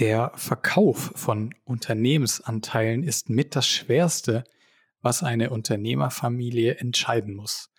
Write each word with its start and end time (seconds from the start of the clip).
Der 0.00 0.32
Verkauf 0.34 1.12
von 1.14 1.54
Unternehmensanteilen 1.64 3.04
ist 3.04 3.30
mit 3.30 3.54
das 3.54 3.68
Schwerste, 3.68 4.42
was 5.00 5.22
eine 5.22 5.50
Unternehmerfamilie 5.50 6.76
entscheiden 6.76 7.34
muss. 7.34 7.70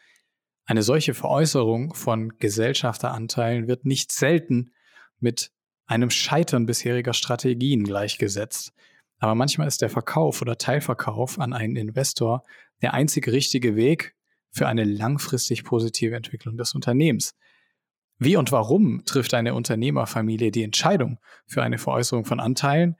Eine 0.65 0.81
solche 0.81 1.13
Veräußerung 1.13 1.93
von 1.93 2.37
Gesellschafteranteilen 2.37 3.67
wird 3.67 3.85
nicht 3.85 4.13
selten 4.13 4.71
mit 5.19 5.51
einem 5.87 6.09
Scheitern 6.09 6.65
bisheriger 6.65 7.13
Strategien 7.13 7.83
gleichgesetzt. 7.83 8.73
Aber 9.19 9.35
manchmal 9.35 9.67
ist 9.67 9.81
der 9.81 9.89
Verkauf 9.89 10.41
oder 10.41 10.57
Teilverkauf 10.57 11.37
an 11.37 11.53
einen 11.53 11.75
Investor 11.75 12.43
der 12.81 12.93
einzig 12.93 13.27
richtige 13.27 13.75
Weg 13.75 14.15
für 14.51 14.67
eine 14.67 14.85
langfristig 14.85 15.65
positive 15.65 16.15
Entwicklung 16.15 16.57
des 16.57 16.73
Unternehmens. 16.73 17.35
Wie 18.17 18.37
und 18.37 18.51
warum 18.51 19.03
trifft 19.05 19.33
eine 19.33 19.53
Unternehmerfamilie 19.53 20.51
die 20.51 20.63
Entscheidung 20.63 21.19
für 21.45 21.63
eine 21.63 21.77
Veräußerung 21.77 22.23
von 22.23 22.39
Anteilen? 22.39 22.95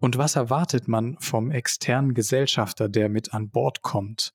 Und 0.00 0.16
was 0.16 0.36
erwartet 0.36 0.88
man 0.88 1.16
vom 1.20 1.50
externen 1.50 2.14
Gesellschafter, 2.14 2.88
der 2.88 3.08
mit 3.08 3.34
an 3.34 3.50
Bord 3.50 3.82
kommt? 3.82 4.32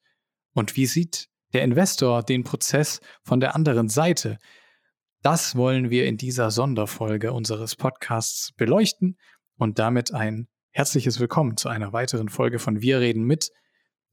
Und 0.54 0.76
wie 0.76 0.86
sieht 0.86 1.28
der 1.54 1.64
Investor 1.64 2.24
den 2.24 2.44
Prozess 2.44 3.00
von 3.24 3.40
der 3.40 3.56
anderen 3.56 3.90
Seite? 3.90 4.38
Das 5.24 5.56
wollen 5.56 5.90
wir 5.90 6.06
in 6.06 6.18
dieser 6.18 6.52
Sonderfolge 6.52 7.34
unseres 7.34 7.76
Podcasts 7.76 8.52
beleuchten 8.54 9.18
und 9.58 9.80
damit 9.80 10.14
ein 10.14 10.48
herzliches 10.72 11.20
Willkommen 11.20 11.58
zu 11.58 11.70
einer 11.70 11.94
weiteren 11.94 12.30
Folge 12.30 12.60
von 12.60 12.82
Wir 12.82 13.00
reden 13.00 13.24
mit, 13.24 13.52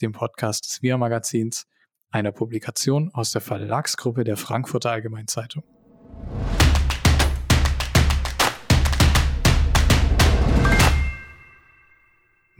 dem 0.00 0.12
Podcast 0.12 0.66
des 0.66 0.82
Wir 0.82 0.96
Magazins, 0.96 1.66
einer 2.10 2.32
Publikation 2.32 3.10
aus 3.12 3.32
der 3.32 3.40
Verlagsgruppe 3.40 4.24
der 4.24 4.36
Frankfurter 4.36 4.90
Allgemeinen 4.90 5.28
Zeitung. 5.28 5.64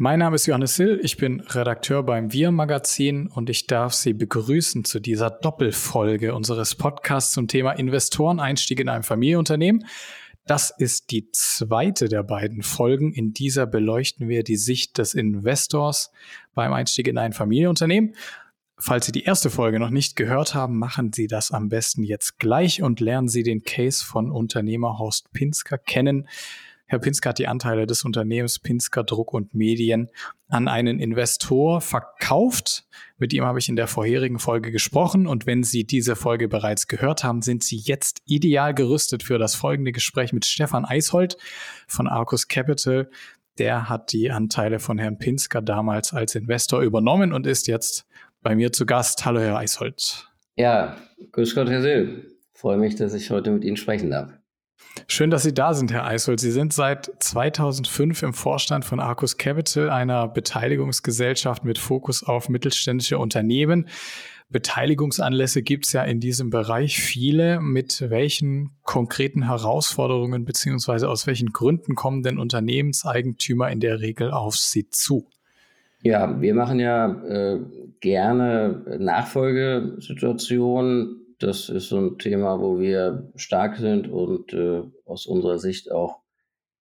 Mein 0.01 0.21
Name 0.21 0.37
ist 0.37 0.47
Johannes 0.47 0.77
Sill, 0.77 1.01
ich 1.03 1.17
bin 1.17 1.41
Redakteur 1.41 2.05
beim 2.05 2.33
Wir 2.33 2.53
Magazin 2.53 3.27
und 3.27 3.51
ich 3.51 3.67
darf 3.67 3.93
Sie 3.93 4.13
begrüßen 4.13 4.85
zu 4.85 5.01
dieser 5.01 5.29
Doppelfolge 5.29 6.37
unseres 6.37 6.77
Podcasts 6.77 7.33
zum 7.33 7.49
Thema 7.49 7.73
Investoreneinstieg 7.73 8.79
in 8.79 8.89
einem 8.89 9.03
Familienunternehmen. 9.03 9.85
Das 10.47 10.71
ist 10.71 11.11
die 11.11 11.33
zweite 11.33 12.09
der 12.09 12.23
beiden 12.23 12.63
Folgen. 12.63 13.13
In 13.13 13.33
dieser 13.33 13.67
beleuchten 13.67 14.29
wir 14.29 14.45
die 14.45 14.57
Sicht 14.57 14.99
des 14.99 15.15
Investors 15.15 16.13
beim 16.55 16.73
Einstieg 16.73 17.09
in 17.09 17.19
ein 17.19 17.33
Familienunternehmen. 17.33 18.15
Falls 18.81 19.07
Sie 19.07 19.13
die 19.13 19.25
erste 19.25 19.51
Folge 19.51 19.81
noch 19.81 19.91
nicht 19.91 20.15
gehört 20.15 20.55
haben, 20.55 20.79
machen 20.79 21.13
Sie 21.13 21.27
das 21.27 21.51
am 21.51 21.69
besten 21.69 22.05
jetzt 22.05 22.39
gleich 22.39 22.81
und 22.81 23.01
lernen 23.01 23.29
Sie 23.29 23.43
den 23.43 23.65
Case 23.65 24.05
von 24.05 24.31
Unternehmer 24.31 24.99
Horst 24.99 25.33
Pinsker 25.33 25.79
kennen. 25.79 26.29
Herr 26.87 27.01
Pinsker 27.01 27.31
hat 27.31 27.39
die 27.39 27.49
Anteile 27.49 27.87
des 27.87 28.05
Unternehmens 28.05 28.61
Pinsker 28.61 29.03
Druck 29.05 29.35
und 29.35 29.53
Medien 29.53 30.09
an 30.49 30.69
einen 30.69 31.01
Investor 31.01 31.81
verkauft. 31.81 32.87
Mit 33.19 33.35
ihm 33.35 33.45
habe 33.45 33.59
ich 33.59 33.69
in 33.69 33.77
der 33.77 33.89
vorherigen 33.89 34.39
Folge 34.39 34.71
gesprochen 34.71 35.27
und 35.27 35.45
wenn 35.45 35.65
Sie 35.65 35.85
diese 35.85 36.15
Folge 36.17 36.49
bereits 36.49 36.87
gehört 36.87 37.25
haben, 37.25 37.43
sind 37.43 37.65
Sie 37.65 37.77
jetzt 37.77 38.23
ideal 38.27 38.75
gerüstet 38.75 39.25
für 39.25 39.39
das 39.39 39.57
folgende 39.57 39.91
Gespräch 39.93 40.33
mit 40.33 40.47
Stefan 40.47 40.85
Eishold 40.85 41.37
von 41.89 42.07
Arcus 42.07 42.47
Capital. 42.47 43.11
Der 43.59 43.89
hat 43.89 44.13
die 44.13 44.31
Anteile 44.31 44.79
von 44.79 44.99
Herrn 44.99 45.19
Pinsker 45.19 45.61
damals 45.61 46.15
als 46.15 46.37
Investor 46.37 46.81
übernommen 46.81 47.33
und 47.33 47.45
ist 47.45 47.67
jetzt 47.67 48.07
bei 48.43 48.55
mir 48.55 48.73
zu 48.73 48.87
Gast. 48.87 49.25
Hallo, 49.25 49.41
Herr 49.41 49.57
Eisholz. 49.59 50.27
Ja, 50.57 50.97
grüß 51.33 51.55
Gott, 51.55 51.69
Herr 51.69 51.83
Sill. 51.83 52.37
Freue 52.55 52.77
mich, 52.77 52.97
dass 52.97 53.15
ich 53.15 53.31
heute 53.31 53.51
mit 53.51 53.65
Ihnen 53.65 53.77
sprechen 53.77 54.11
darf. 54.11 54.33
Schön, 55.07 55.31
dass 55.31 55.43
Sie 55.43 55.55
da 55.55 55.75
sind, 55.75 55.93
Herr 55.93 56.07
Eisholz. 56.07 56.43
Sie 56.43 56.51
sind 56.51 56.73
seit 56.73 57.11
2005 57.21 58.23
im 58.23 58.33
Vorstand 58.35 58.85
von 58.85 59.01
Arcus 59.01 59.37
Capital, 59.37 59.91
einer 59.91 60.29
Beteiligungsgesellschaft 60.29 61.65
mit 61.65 61.79
Fokus 61.79 62.23
auf 62.23 62.49
mittelständische 62.49 63.19
Unternehmen. 63.19 63.89
Beteiligungsanlässe 64.51 65.63
gibt 65.63 65.87
es 65.87 65.93
ja 65.93 66.03
in 66.05 66.21
diesem 66.21 66.51
Bereich 66.51 66.99
viele. 66.99 67.61
Mit 67.61 68.01
welchen 68.09 68.79
konkreten 68.83 69.45
Herausforderungen 69.45 70.45
beziehungsweise 70.45 71.09
aus 71.09 71.27
welchen 71.27 71.53
Gründen 71.53 71.95
kommen 71.95 72.23
denn 72.23 72.39
Unternehmenseigentümer 72.39 73.71
in 73.71 73.81
der 73.81 74.01
Regel 74.01 74.31
auf 74.31 74.57
Sie 74.57 74.89
zu? 74.89 75.29
Ja, 76.03 76.41
wir 76.41 76.55
machen 76.55 76.79
ja 76.79 77.11
äh, 77.25 77.59
gerne 78.01 78.85
Nachfolgesituationen. 78.99 81.35
Das 81.41 81.69
ist 81.69 81.89
so 81.89 81.99
ein 81.99 82.19
Thema, 82.19 82.61
wo 82.61 82.79
wir 82.79 83.33
stark 83.35 83.79
sind 83.79 84.07
und 84.09 84.53
äh, 84.53 84.83
aus 85.05 85.27
unserer 85.27 85.59
Sicht 85.59 85.91
auch 85.91 86.21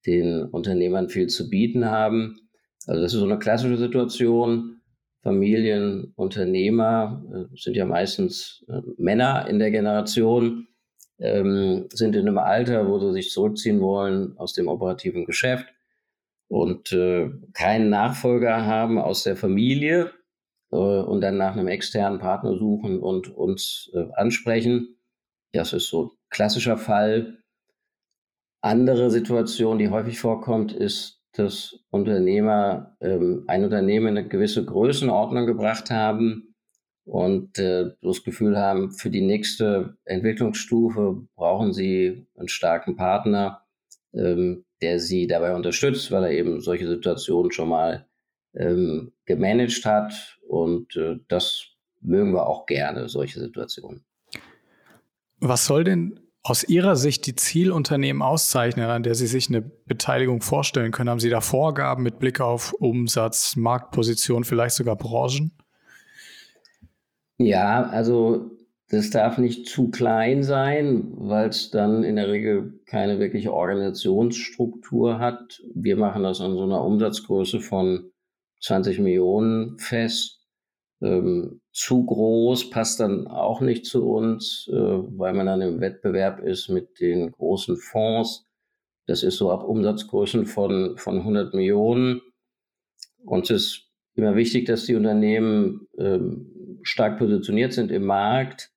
den 0.05 0.43
Unternehmern 0.43 1.09
viel 1.09 1.25
zu 1.27 1.49
bieten 1.49 1.89
haben. 1.89 2.39
Also 2.85 3.01
das 3.01 3.13
ist 3.13 3.19
so 3.19 3.25
eine 3.25 3.39
klassische 3.39 3.77
Situation. 3.77 4.81
Familien, 5.23 6.13
Unternehmer 6.15 7.23
äh, 7.33 7.45
sind 7.57 7.75
ja 7.75 7.85
meistens 7.85 8.63
äh, 8.69 8.81
Männer 8.97 9.47
in 9.49 9.57
der 9.59 9.71
Generation, 9.71 10.67
ähm, 11.19 11.87
sind 11.91 12.15
in 12.15 12.27
einem 12.27 12.37
Alter, 12.37 12.87
wo 12.87 12.99
sie 12.99 13.13
sich 13.13 13.31
zurückziehen 13.31 13.81
wollen 13.81 14.37
aus 14.37 14.53
dem 14.53 14.67
operativen 14.67 15.25
Geschäft 15.25 15.65
und 16.47 16.91
äh, 16.93 17.29
keinen 17.53 17.89
Nachfolger 17.89 18.65
haben 18.65 18.97
aus 18.99 19.23
der 19.23 19.35
Familie 19.35 20.11
äh, 20.71 20.75
und 20.75 21.21
dann 21.21 21.37
nach 21.37 21.53
einem 21.53 21.67
externen 21.67 22.19
Partner 22.19 22.57
suchen 22.57 22.99
und 22.99 23.29
uns 23.29 23.91
äh, 23.93 24.05
ansprechen. 24.15 24.97
Das 25.53 25.73
ist 25.73 25.87
so 25.87 26.03
ein 26.03 26.09
klassischer 26.29 26.77
Fall. 26.77 27.39
Andere 28.61 29.11
Situation, 29.11 29.77
die 29.77 29.89
häufig 29.89 30.19
vorkommt, 30.19 30.73
ist, 30.73 31.21
dass 31.33 31.79
Unternehmer 31.91 32.95
ähm, 32.99 33.43
ein 33.47 33.63
Unternehmen 33.63 34.07
in 34.07 34.17
eine 34.17 34.27
gewisse 34.27 34.65
Größenordnung 34.65 35.45
gebracht 35.45 35.91
haben 35.91 36.55
und 37.05 37.59
äh, 37.59 37.91
das 38.01 38.23
Gefühl 38.23 38.57
haben, 38.57 38.91
für 38.91 39.09
die 39.09 39.21
nächste 39.21 39.97
Entwicklungsstufe 40.03 41.27
brauchen 41.35 41.73
sie 41.73 42.27
einen 42.35 42.47
starken 42.47 42.95
Partner, 42.95 43.61
ähm, 44.13 44.65
der 44.81 44.99
sie 44.99 45.27
dabei 45.27 45.55
unterstützt, 45.55 46.11
weil 46.11 46.25
er 46.25 46.31
eben 46.31 46.61
solche 46.61 46.87
Situationen 46.87 47.51
schon 47.51 47.69
mal 47.69 48.05
ähm, 48.55 49.11
gemanagt 49.25 49.85
hat. 49.85 50.39
Und 50.47 50.95
äh, 50.95 51.17
das 51.27 51.65
mögen 52.01 52.33
wir 52.33 52.47
auch 52.47 52.65
gerne, 52.65 53.09
solche 53.09 53.39
Situationen. 53.39 54.05
Was 55.39 55.65
soll 55.65 55.83
denn 55.83 56.19
aus 56.43 56.63
Ihrer 56.63 56.95
Sicht 56.95 57.25
die 57.27 57.35
Zielunternehmen 57.35 58.21
auszeichnen, 58.21 58.89
an 58.89 59.03
der 59.03 59.15
Sie 59.15 59.27
sich 59.27 59.49
eine 59.49 59.61
Beteiligung 59.61 60.41
vorstellen 60.41 60.91
können? 60.91 61.09
Haben 61.09 61.19
Sie 61.19 61.29
da 61.29 61.41
Vorgaben 61.41 62.03
mit 62.03 62.19
Blick 62.19 62.39
auf 62.39 62.73
Umsatz, 62.73 63.55
Marktposition, 63.55 64.43
vielleicht 64.43 64.75
sogar 64.75 64.95
Branchen? 64.95 65.51
Ja, 67.37 67.83
also 67.83 68.56
das 68.89 69.09
darf 69.09 69.37
nicht 69.37 69.67
zu 69.67 69.89
klein 69.89 70.43
sein, 70.43 71.11
weil 71.17 71.49
es 71.49 71.71
dann 71.71 72.03
in 72.03 72.15
der 72.15 72.29
Regel 72.29 72.79
keine 72.85 73.19
wirkliche 73.19 73.53
Organisationsstruktur 73.53 75.19
hat. 75.19 75.61
Wir 75.73 75.97
machen 75.97 76.23
das 76.23 76.39
an 76.39 76.55
so 76.55 76.63
einer 76.63 76.83
Umsatzgröße 76.83 77.59
von 77.59 78.11
20 78.61 78.99
Millionen 78.99 79.77
fest. 79.77 80.39
Ähm, 81.01 81.61
zu 81.73 82.05
groß 82.05 82.69
passt 82.69 83.01
dann 83.01 83.27
auch 83.27 83.61
nicht 83.61 83.85
zu 83.85 84.09
uns, 84.09 84.67
äh, 84.71 84.75
weil 84.75 85.33
man 85.33 85.45
dann 85.45 85.61
im 85.61 85.79
Wettbewerb 85.81 86.39
ist 86.39 86.69
mit 86.69 86.99
den 86.99 87.31
großen 87.31 87.75
Fonds. 87.75 88.45
Das 89.05 89.21
ist 89.21 89.37
so 89.37 89.51
ab 89.51 89.63
Umsatzgrößen 89.63 90.45
von, 90.45 90.97
von 90.97 91.19
100 91.19 91.53
Millionen. 91.53 92.21
Uns 93.25 93.49
ist 93.49 93.91
immer 94.15 94.35
wichtig, 94.35 94.65
dass 94.65 94.85
die 94.85 94.95
Unternehmen 94.95 95.87
ähm, 95.99 96.79
stark 96.81 97.19
positioniert 97.19 97.73
sind 97.73 97.91
im 97.91 98.05
Markt, 98.05 98.71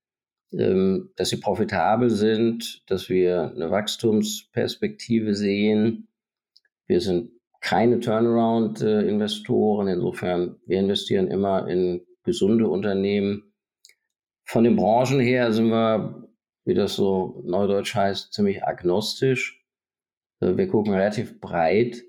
dass 0.52 1.28
sie 1.28 1.36
profitabel 1.36 2.10
sind, 2.10 2.82
dass 2.90 3.08
wir 3.08 3.52
eine 3.54 3.70
Wachstumsperspektive 3.70 5.34
sehen. 5.34 6.08
Wir 6.86 7.00
sind 7.00 7.30
keine 7.60 8.00
Turnaround-Investoren. 8.00 9.86
Insofern, 9.86 10.56
wir 10.66 10.80
investieren 10.80 11.28
immer 11.28 11.68
in 11.68 12.02
gesunde 12.24 12.68
Unternehmen. 12.68 13.52
Von 14.44 14.64
den 14.64 14.74
Branchen 14.74 15.20
her 15.20 15.52
sind 15.52 15.68
wir, 15.68 16.28
wie 16.64 16.74
das 16.74 16.94
so 16.94 17.42
neudeutsch 17.46 17.94
heißt, 17.94 18.32
ziemlich 18.32 18.64
agnostisch. 18.64 19.64
Äh, 20.40 20.56
wir 20.56 20.66
gucken 20.66 20.92
relativ 20.92 21.40
breit. 21.40 22.02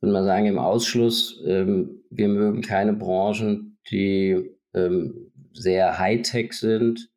Würde 0.00 0.12
man 0.12 0.24
sagen, 0.24 0.46
im 0.46 0.58
Ausschluss, 0.58 1.40
ähm, 1.46 2.02
wir 2.10 2.26
mögen 2.28 2.62
keine 2.62 2.94
Branchen, 2.94 3.78
die 3.90 4.56
ähm, 4.74 5.30
sehr 5.52 5.98
Hightech 5.98 6.54
sind 6.54 7.09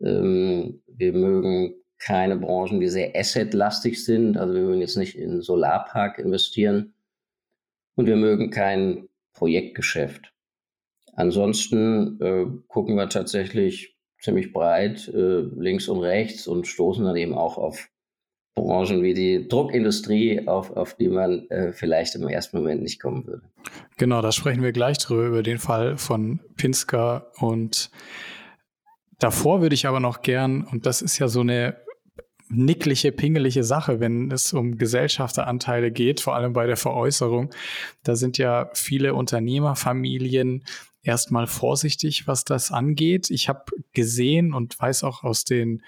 ähm, 0.00 0.82
wir 0.86 1.12
mögen 1.12 1.74
keine 1.98 2.36
Branchen, 2.36 2.80
die 2.80 2.88
sehr 2.88 3.16
assetlastig 3.16 4.04
sind. 4.04 4.36
Also 4.36 4.54
wir 4.54 4.62
mögen 4.62 4.80
jetzt 4.80 4.96
nicht 4.96 5.16
in 5.16 5.40
Solarpark 5.40 6.18
investieren. 6.18 6.94
Und 7.94 8.06
wir 8.06 8.16
mögen 8.16 8.50
kein 8.50 9.08
Projektgeschäft. 9.32 10.32
Ansonsten 11.14 12.20
äh, 12.20 12.46
gucken 12.68 12.96
wir 12.96 13.08
tatsächlich 13.08 13.96
ziemlich 14.20 14.52
breit 14.52 15.08
äh, 15.08 15.40
links 15.56 15.88
und 15.88 16.00
rechts 16.00 16.46
und 16.46 16.66
stoßen 16.66 17.04
dann 17.04 17.16
eben 17.16 17.34
auch 17.34 17.56
auf 17.56 17.88
Branchen 18.54 19.02
wie 19.02 19.14
die 19.14 19.48
Druckindustrie, 19.48 20.46
auf, 20.46 20.70
auf 20.76 20.94
die 20.94 21.08
man 21.08 21.48
äh, 21.50 21.72
vielleicht 21.72 22.14
im 22.14 22.26
ersten 22.26 22.58
Moment 22.58 22.82
nicht 22.82 23.00
kommen 23.00 23.26
würde. 23.26 23.42
Genau, 23.98 24.22
da 24.22 24.32
sprechen 24.32 24.62
wir 24.62 24.72
gleich 24.72 24.98
drüber, 24.98 25.26
über 25.26 25.42
den 25.42 25.58
Fall 25.58 25.96
von 25.98 26.40
Pinsker. 26.56 27.30
Und 27.38 27.90
davor 29.18 29.60
würde 29.60 29.74
ich 29.74 29.86
aber 29.86 30.00
noch 30.00 30.22
gern, 30.22 30.62
und 30.62 30.86
das 30.86 31.02
ist 31.02 31.18
ja 31.18 31.28
so 31.28 31.40
eine 31.40 31.76
nickliche, 32.48 33.12
pingelige 33.12 33.64
Sache, 33.64 33.98
wenn 34.00 34.30
es 34.30 34.52
um 34.52 34.78
Gesellschafteranteile 34.78 35.90
geht, 35.90 36.20
vor 36.20 36.36
allem 36.36 36.52
bei 36.52 36.66
der 36.66 36.76
Veräußerung. 36.76 37.50
Da 38.04 38.14
sind 38.14 38.38
ja 38.38 38.70
viele 38.72 39.14
Unternehmerfamilien 39.14 40.64
erstmal 41.02 41.46
vorsichtig, 41.46 42.26
was 42.26 42.44
das 42.44 42.70
angeht. 42.70 43.30
Ich 43.30 43.48
habe 43.48 43.64
gesehen 43.92 44.54
und 44.54 44.78
weiß 44.78 45.04
auch 45.04 45.24
aus 45.24 45.44
den 45.44 45.82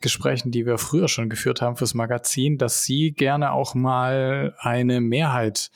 Gesprächen, 0.00 0.50
die 0.50 0.66
wir 0.66 0.76
früher 0.76 1.08
schon 1.08 1.30
geführt 1.30 1.62
haben 1.62 1.76
fürs 1.76 1.94
Magazin, 1.94 2.58
dass 2.58 2.82
Sie 2.82 3.12
gerne 3.12 3.52
auch 3.52 3.74
mal 3.74 4.54
eine 4.58 5.00
Mehrheit 5.00 5.70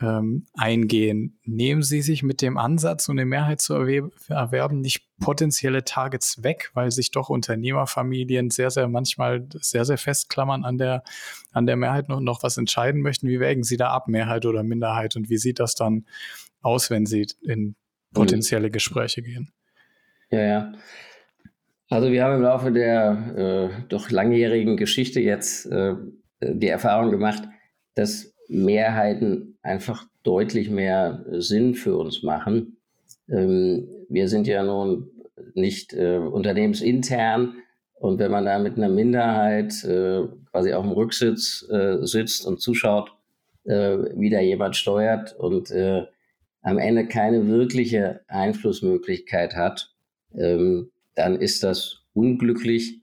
ähm, 0.00 0.46
eingehen. 0.54 1.38
Nehmen 1.44 1.82
Sie 1.82 2.02
sich 2.02 2.22
mit 2.22 2.42
dem 2.42 2.58
Ansatz, 2.58 3.08
um 3.08 3.16
eine 3.16 3.24
Mehrheit 3.24 3.60
zu 3.60 3.74
erwerben, 3.74 4.80
nicht 4.80 5.06
potenzielle 5.20 5.84
Targets 5.84 6.42
weg, 6.42 6.70
weil 6.74 6.90
sich 6.90 7.10
doch 7.10 7.28
Unternehmerfamilien 7.28 8.50
sehr, 8.50 8.70
sehr 8.70 8.88
manchmal 8.88 9.46
sehr, 9.60 9.84
sehr 9.84 9.98
festklammern 9.98 10.64
an 10.64 10.78
der, 10.78 11.04
an 11.52 11.66
der 11.66 11.76
Mehrheit 11.76 12.08
und 12.08 12.24
noch 12.24 12.42
was 12.42 12.56
entscheiden 12.56 13.02
möchten. 13.02 13.28
Wie 13.28 13.40
wägen 13.40 13.62
Sie 13.62 13.76
da 13.76 13.90
ab, 13.90 14.08
Mehrheit 14.08 14.46
oder 14.46 14.62
Minderheit? 14.62 15.16
Und 15.16 15.30
wie 15.30 15.38
sieht 15.38 15.60
das 15.60 15.74
dann 15.74 16.06
aus, 16.60 16.90
wenn 16.90 17.06
Sie 17.06 17.26
in 17.42 17.76
potenzielle 18.12 18.70
Gespräche 18.70 19.22
gehen? 19.22 19.50
Ja, 20.30 20.42
ja. 20.42 20.72
Also 21.88 22.10
wir 22.10 22.24
haben 22.24 22.36
im 22.36 22.42
Laufe 22.42 22.72
der 22.72 23.70
äh, 23.80 23.82
doch 23.88 24.10
langjährigen 24.10 24.76
Geschichte 24.76 25.20
jetzt 25.20 25.66
äh, 25.66 25.94
die 26.40 26.68
Erfahrung 26.68 27.10
gemacht, 27.10 27.44
dass 27.94 28.33
Mehrheiten 28.48 29.56
einfach 29.62 30.06
deutlich 30.22 30.70
mehr 30.70 31.24
Sinn 31.30 31.74
für 31.74 31.96
uns 31.96 32.22
machen. 32.22 32.76
Ähm, 33.28 33.88
wir 34.08 34.28
sind 34.28 34.46
ja 34.46 34.62
nun 34.62 35.10
nicht 35.54 35.92
äh, 35.92 36.18
unternehmensintern 36.18 37.56
und 37.94 38.18
wenn 38.18 38.30
man 38.30 38.44
da 38.44 38.58
mit 38.58 38.76
einer 38.76 38.88
Minderheit 38.88 39.84
äh, 39.84 40.22
quasi 40.50 40.72
auf 40.72 40.84
dem 40.84 40.92
Rücksitz 40.92 41.66
äh, 41.70 42.04
sitzt 42.04 42.46
und 42.46 42.60
zuschaut, 42.60 43.12
wie 43.66 44.28
da 44.28 44.40
jemand 44.40 44.76
steuert 44.76 45.34
und 45.38 45.72
am 46.64 46.78
Ende 46.78 47.06
keine 47.06 47.46
wirkliche 47.46 48.20
Einflussmöglichkeit 48.26 49.54
hat, 49.54 49.94
ähm, 50.34 50.90
dann 51.14 51.36
ist 51.36 51.62
das 51.62 52.02
unglücklich. 52.14 53.00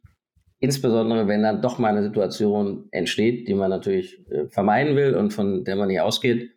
Insbesondere, 0.63 1.27
wenn 1.27 1.41
dann 1.41 1.63
doch 1.63 1.79
mal 1.79 1.89
eine 1.89 2.03
Situation 2.03 2.87
entsteht, 2.91 3.47
die 3.47 3.55
man 3.55 3.71
natürlich 3.71 4.23
äh, 4.29 4.45
vermeiden 4.47 4.95
will 4.95 5.15
und 5.15 5.33
von 5.33 5.63
der 5.63 5.75
man 5.75 5.87
nicht 5.87 6.01
ausgeht, 6.01 6.51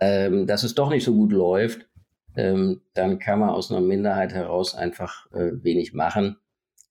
ähm, 0.00 0.46
dass 0.46 0.64
es 0.64 0.74
doch 0.74 0.90
nicht 0.90 1.02
so 1.02 1.14
gut 1.14 1.32
läuft, 1.32 1.88
ähm, 2.36 2.82
dann 2.92 3.18
kann 3.18 3.40
man 3.40 3.48
aus 3.48 3.72
einer 3.72 3.80
Minderheit 3.80 4.34
heraus 4.34 4.74
einfach 4.74 5.32
äh, 5.32 5.52
wenig 5.62 5.94
machen. 5.94 6.36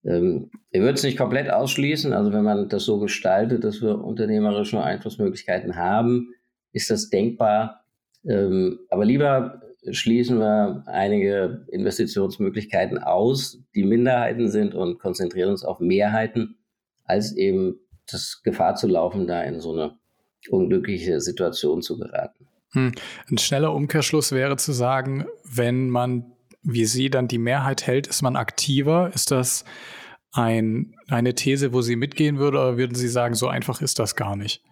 Ähm, 0.04 0.50
wir 0.72 0.82
würden 0.82 0.96
es 0.96 1.04
nicht 1.04 1.18
komplett 1.18 1.52
ausschließen. 1.52 2.12
Also 2.12 2.34
wenn 2.34 2.44
man 2.44 2.70
das 2.70 2.86
so 2.86 3.00
gestaltet, 3.00 3.64
dass 3.64 3.84
wir 3.84 4.04
unternehmerische 4.04 4.84
Einflussmöglichkeiten 4.84 5.76
haben, 5.76 6.34
ist 6.72 6.90
das 6.90 7.12
denkbar. 7.12 7.86
Ähm, 8.28 8.80
aber 8.90 9.06
lieber 9.06 9.62
schließen 9.92 10.40
wir 10.40 10.84
einige 10.88 11.66
Investitionsmöglichkeiten 11.72 12.98
aus, 12.98 13.60
die 13.76 13.84
Minderheiten 13.84 14.50
sind 14.50 14.74
und 14.74 15.00
konzentrieren 15.00 15.50
uns 15.50 15.64
auf 15.64 15.80
Mehrheiten, 15.80 16.58
als 17.04 17.36
eben 17.36 17.80
das 18.10 18.42
Gefahr 18.44 18.76
zu 18.76 18.88
laufen, 18.88 19.28
da 19.28 19.42
in 19.44 19.60
so 19.60 19.74
eine 19.74 19.98
unglückliche 20.50 21.22
Situation 21.22 21.82
zu 21.82 21.98
geraten. 21.98 22.48
Hm. 22.72 22.92
Ein 23.30 23.38
schneller 23.38 23.74
Umkehrschluss 23.74 24.32
wäre 24.32 24.58
zu 24.58 24.72
sagen, 24.74 25.26
wenn 25.44 25.90
man 25.90 26.36
wie 26.66 26.86
Sie 26.86 27.10
dann 27.10 27.28
die 27.28 27.38
Mehrheit 27.38 27.86
hält, 27.86 28.08
ist 28.08 28.24
man 28.24 28.36
aktiver? 28.36 29.12
Ist 29.14 29.32
das 29.32 29.64
ein, 30.32 30.96
eine 31.08 31.36
These, 31.36 31.74
wo 31.74 31.82
Sie 31.82 31.96
mitgehen 31.96 32.40
würde, 32.40 32.58
oder 32.58 32.78
würden 32.78 32.96
Sie 32.96 33.08
sagen, 33.08 33.36
so 33.36 33.48
einfach 33.48 33.82
ist 33.82 34.00
das 34.00 34.16
gar 34.16 34.36
nicht? 34.36 34.64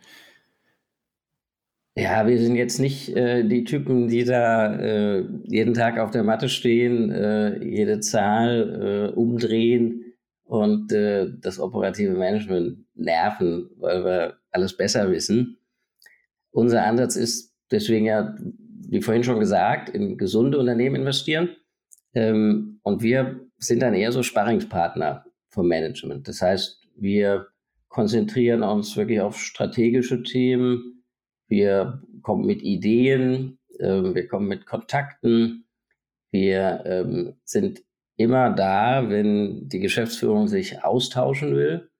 Ja, 1.96 2.26
wir 2.26 2.40
sind 2.40 2.56
jetzt 2.56 2.80
nicht 2.80 3.16
äh, 3.16 3.44
die 3.44 3.66
Typen, 3.66 4.08
die 4.08 4.24
da 4.24 4.76
äh, 4.76 5.26
jeden 5.44 5.76
Tag 5.76 6.00
auf 6.00 6.10
der 6.10 6.24
Matte 6.24 6.50
stehen, 6.50 7.12
äh, 7.12 7.64
jede 7.64 8.00
Zahl 8.00 9.12
äh, 9.14 9.16
umdrehen 9.16 10.14
und 10.44 10.92
äh, 10.92 11.28
das 11.40 11.60
operative 11.60 12.14
Management 12.14 12.80
nerven, 12.96 13.70
weil 13.78 14.04
wir 14.04 14.38
alles 14.50 14.76
besser 14.76 15.12
wissen. 15.12 15.60
Unser 16.50 16.84
Ansatz 16.84 17.16
ist 17.16 17.54
deswegen 17.70 18.06
ja, 18.06 18.36
wie 18.90 19.02
vorhin 19.02 19.24
schon 19.24 19.40
gesagt, 19.40 19.90
in 19.90 20.18
gesunde 20.18 20.58
Unternehmen 20.58 20.96
investieren. 20.96 21.50
Ähm, 22.16 22.80
und 22.82 23.04
wir 23.04 23.40
sind 23.58 23.82
dann 23.84 23.94
eher 23.94 24.12
so 24.12 24.24
Sparringspartner 24.24 25.26
vom 25.50 25.68
Management. 25.68 26.28
Das 26.28 26.42
heißt, 26.42 26.82
wir 26.96 27.48
konzentrieren 27.88 28.64
uns 28.64 28.98
wirklich 28.98 29.22
auf 29.22 29.40
strategische 29.40 30.24
Themen, 30.24 31.03
wir 31.54 32.02
kommen 32.24 32.48
mit 32.48 32.64
Ideen, 32.64 33.60
äh, 33.78 34.02
wir 34.16 34.28
kommen 34.28 34.48
mit 34.48 34.66
Kontakten, 34.66 35.66
wir 36.32 36.84
ähm, 36.86 37.36
sind 37.44 37.84
immer 38.18 38.50
da, 38.50 39.08
wenn 39.10 39.70
die 39.70 39.80
Geschäftsführung 39.80 40.48
sich 40.48 40.84
austauschen 40.84 41.56
will. 41.56 41.92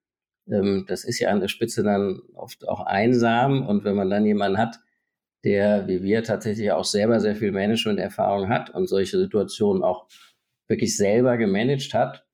Ähm, 0.50 0.86
das 0.88 1.04
ist 1.04 1.20
ja 1.20 1.30
an 1.30 1.38
der 1.38 1.46
Spitze 1.46 1.84
dann 1.84 2.20
oft 2.34 2.66
auch 2.66 2.84
einsam 2.84 3.64
und 3.64 3.84
wenn 3.84 3.94
man 3.94 4.10
dann 4.10 4.26
jemanden 4.26 4.58
hat, 4.58 4.80
der 5.44 5.86
wie 5.86 6.02
wir 6.02 6.24
tatsächlich 6.24 6.72
auch 6.72 6.84
selber 6.84 7.20
sehr 7.20 7.36
viel 7.36 7.52
Management-Erfahrung 7.52 8.48
hat 8.48 8.70
und 8.70 8.88
solche 8.88 9.18
Situationen 9.20 9.84
auch 9.84 10.08
wirklich 10.66 10.96
selber 10.96 11.36
gemanagt 11.36 11.94
hat, 11.94 12.26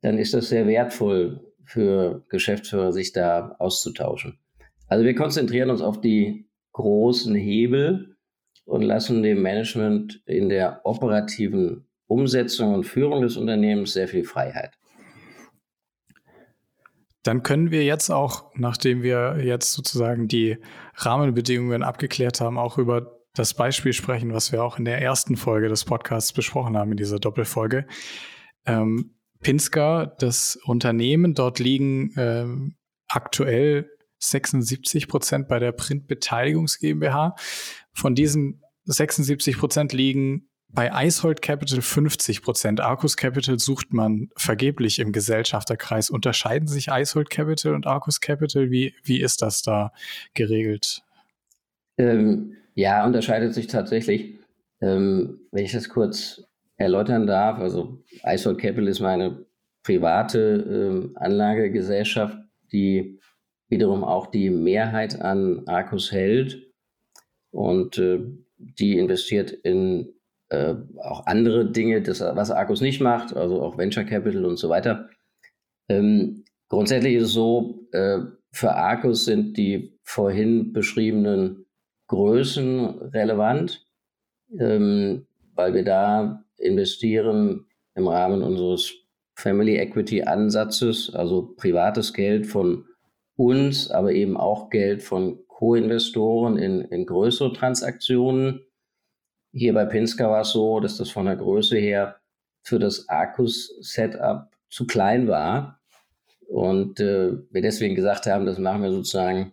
dann 0.00 0.18
ist 0.18 0.34
das 0.34 0.48
sehr 0.48 0.66
wertvoll 0.66 1.52
für 1.64 2.24
Geschäftsführer, 2.30 2.92
sich 2.92 3.12
da 3.12 3.54
auszutauschen. 3.60 4.40
Also 4.88 5.04
wir 5.04 5.14
konzentrieren 5.14 5.70
uns 5.70 5.80
auf 5.80 6.00
die 6.00 6.48
großen 6.74 7.34
Hebel 7.34 8.16
und 8.66 8.82
lassen 8.82 9.22
dem 9.22 9.42
Management 9.42 10.22
in 10.26 10.48
der 10.48 10.80
operativen 10.84 11.86
Umsetzung 12.06 12.74
und 12.74 12.84
Führung 12.84 13.22
des 13.22 13.36
Unternehmens 13.36 13.94
sehr 13.94 14.08
viel 14.08 14.24
Freiheit. 14.24 14.72
Dann 17.22 17.42
können 17.42 17.70
wir 17.70 17.84
jetzt 17.84 18.10
auch, 18.10 18.52
nachdem 18.54 19.02
wir 19.02 19.38
jetzt 19.42 19.72
sozusagen 19.72 20.28
die 20.28 20.58
Rahmenbedingungen 20.96 21.82
abgeklärt 21.82 22.42
haben, 22.42 22.58
auch 22.58 22.76
über 22.76 23.18
das 23.34 23.54
Beispiel 23.54 23.94
sprechen, 23.94 24.34
was 24.34 24.52
wir 24.52 24.62
auch 24.62 24.78
in 24.78 24.84
der 24.84 25.00
ersten 25.00 25.36
Folge 25.36 25.68
des 25.68 25.84
Podcasts 25.84 26.32
besprochen 26.32 26.76
haben, 26.76 26.90
in 26.90 26.98
dieser 26.98 27.18
Doppelfolge. 27.18 27.86
Ähm, 28.66 29.14
Pinsker, 29.40 30.14
das 30.18 30.56
Unternehmen, 30.64 31.34
dort 31.34 31.58
liegen 31.58 32.12
ähm, 32.16 32.76
aktuell 33.08 33.90
76 34.30 35.08
Prozent 35.08 35.48
bei 35.48 35.58
der 35.58 35.72
Printbeteiligungs 35.72 36.78
GmbH. 36.78 37.34
Von 37.92 38.14
diesen 38.14 38.62
76 38.84 39.58
Prozent 39.58 39.92
liegen 39.92 40.48
bei 40.74 40.92
Eishold 40.92 41.40
Capital 41.40 41.80
50 41.80 42.42
Prozent. 42.42 42.80
Arcus 42.80 43.16
Capital 43.16 43.58
sucht 43.58 43.92
man 43.92 44.30
vergeblich 44.36 44.98
im 44.98 45.12
Gesellschafterkreis. 45.12 46.10
Unterscheiden 46.10 46.66
sich 46.66 46.90
Eishold 46.90 47.30
Capital 47.30 47.74
und 47.74 47.86
Arcus 47.86 48.20
Capital? 48.20 48.70
Wie, 48.70 48.94
wie 49.04 49.20
ist 49.20 49.40
das 49.40 49.62
da 49.62 49.92
geregelt? 50.34 51.02
Ähm, 51.96 52.56
ja, 52.74 53.06
unterscheidet 53.06 53.54
sich 53.54 53.68
tatsächlich. 53.68 54.34
Ähm, 54.80 55.38
wenn 55.52 55.64
ich 55.64 55.72
das 55.72 55.88
kurz 55.88 56.42
erläutern 56.76 57.26
darf, 57.26 57.58
also 57.60 58.02
Eishold 58.24 58.58
Capital 58.58 58.88
ist 58.88 59.00
meine 59.00 59.46
private 59.84 60.66
ähm, 60.68 61.12
Anlagegesellschaft, 61.14 62.36
die 62.72 63.13
wiederum 63.74 64.04
auch 64.04 64.28
die 64.28 64.50
Mehrheit 64.50 65.20
an 65.20 65.66
Arcus 65.66 66.12
hält 66.12 66.70
und 67.50 67.98
äh, 67.98 68.20
die 68.56 68.98
investiert 68.98 69.50
in 69.50 70.14
äh, 70.48 70.76
auch 71.02 71.26
andere 71.26 71.72
Dinge, 71.72 72.00
das, 72.00 72.20
was 72.20 72.52
Arcus 72.52 72.80
nicht 72.80 73.00
macht, 73.00 73.36
also 73.36 73.60
auch 73.60 73.76
Venture 73.76 74.04
Capital 74.04 74.44
und 74.44 74.58
so 74.58 74.68
weiter. 74.68 75.10
Ähm, 75.88 76.44
grundsätzlich 76.68 77.14
ist 77.16 77.24
es 77.24 77.32
so, 77.32 77.88
äh, 77.90 78.20
für 78.52 78.74
Arcus 78.74 79.24
sind 79.24 79.56
die 79.56 79.98
vorhin 80.04 80.72
beschriebenen 80.72 81.66
Größen 82.06 82.86
relevant, 83.12 83.84
ähm, 84.56 85.26
weil 85.56 85.74
wir 85.74 85.84
da 85.84 86.44
investieren 86.58 87.66
im 87.96 88.06
Rahmen 88.06 88.40
unseres 88.42 88.92
Family 89.36 89.78
Equity 89.78 90.22
Ansatzes, 90.22 91.12
also 91.12 91.54
privates 91.56 92.12
Geld 92.12 92.46
von 92.46 92.84
uns, 93.36 93.90
aber 93.90 94.12
eben 94.12 94.36
auch 94.36 94.70
Geld 94.70 95.02
von 95.02 95.38
Co-Investoren 95.48 96.56
in, 96.58 96.82
in 96.82 97.06
größere 97.06 97.52
Transaktionen. 97.52 98.64
Hier 99.52 99.72
bei 99.72 99.84
Pinska 99.84 100.28
war 100.28 100.42
es 100.42 100.50
so, 100.50 100.80
dass 100.80 100.96
das 100.96 101.10
von 101.10 101.26
der 101.26 101.36
Größe 101.36 101.76
her 101.76 102.16
für 102.62 102.78
das 102.78 103.08
Arcus-Setup 103.08 104.48
zu 104.68 104.86
klein 104.86 105.28
war. 105.28 105.80
Und 106.48 107.00
äh, 107.00 107.32
wir 107.50 107.62
deswegen 107.62 107.94
gesagt 107.94 108.26
haben, 108.26 108.46
das 108.46 108.58
machen 108.58 108.82
wir 108.82 108.90
sozusagen 108.90 109.52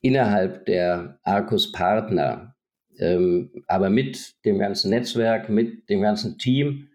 innerhalb 0.00 0.66
der 0.66 1.18
Arcus-Partner, 1.22 2.54
ähm, 2.98 3.50
aber 3.68 3.90
mit 3.90 4.34
dem 4.44 4.58
ganzen 4.58 4.90
Netzwerk, 4.90 5.48
mit 5.48 5.88
dem 5.88 6.02
ganzen 6.02 6.38
Team, 6.38 6.88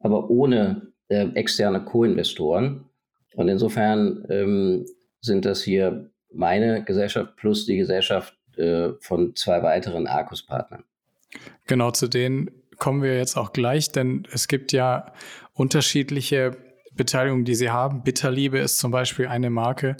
aber 0.00 0.30
ohne 0.30 0.92
äh, 1.08 1.28
externe 1.34 1.84
Co-Investoren. 1.84 2.86
Und 3.34 3.48
insofern 3.48 4.24
ähm, 4.30 4.86
sind 5.20 5.44
das 5.44 5.62
hier 5.62 6.10
meine 6.32 6.84
Gesellschaft 6.84 7.36
plus 7.36 7.66
die 7.66 7.76
Gesellschaft 7.76 8.36
äh, 8.56 8.90
von 9.00 9.34
zwei 9.36 9.62
weiteren 9.62 10.06
Arcus-Partnern. 10.06 10.84
Genau, 11.66 11.90
zu 11.90 12.08
denen 12.08 12.50
kommen 12.78 13.02
wir 13.02 13.16
jetzt 13.16 13.36
auch 13.36 13.52
gleich, 13.52 13.90
denn 13.90 14.26
es 14.32 14.48
gibt 14.48 14.72
ja 14.72 15.12
unterschiedliche 15.52 16.56
Beteiligungen, 16.92 17.44
die 17.44 17.54
sie 17.54 17.70
haben. 17.70 18.02
Bitterliebe 18.02 18.58
ist 18.58 18.78
zum 18.78 18.90
Beispiel 18.90 19.26
eine 19.26 19.50
Marke, 19.50 19.96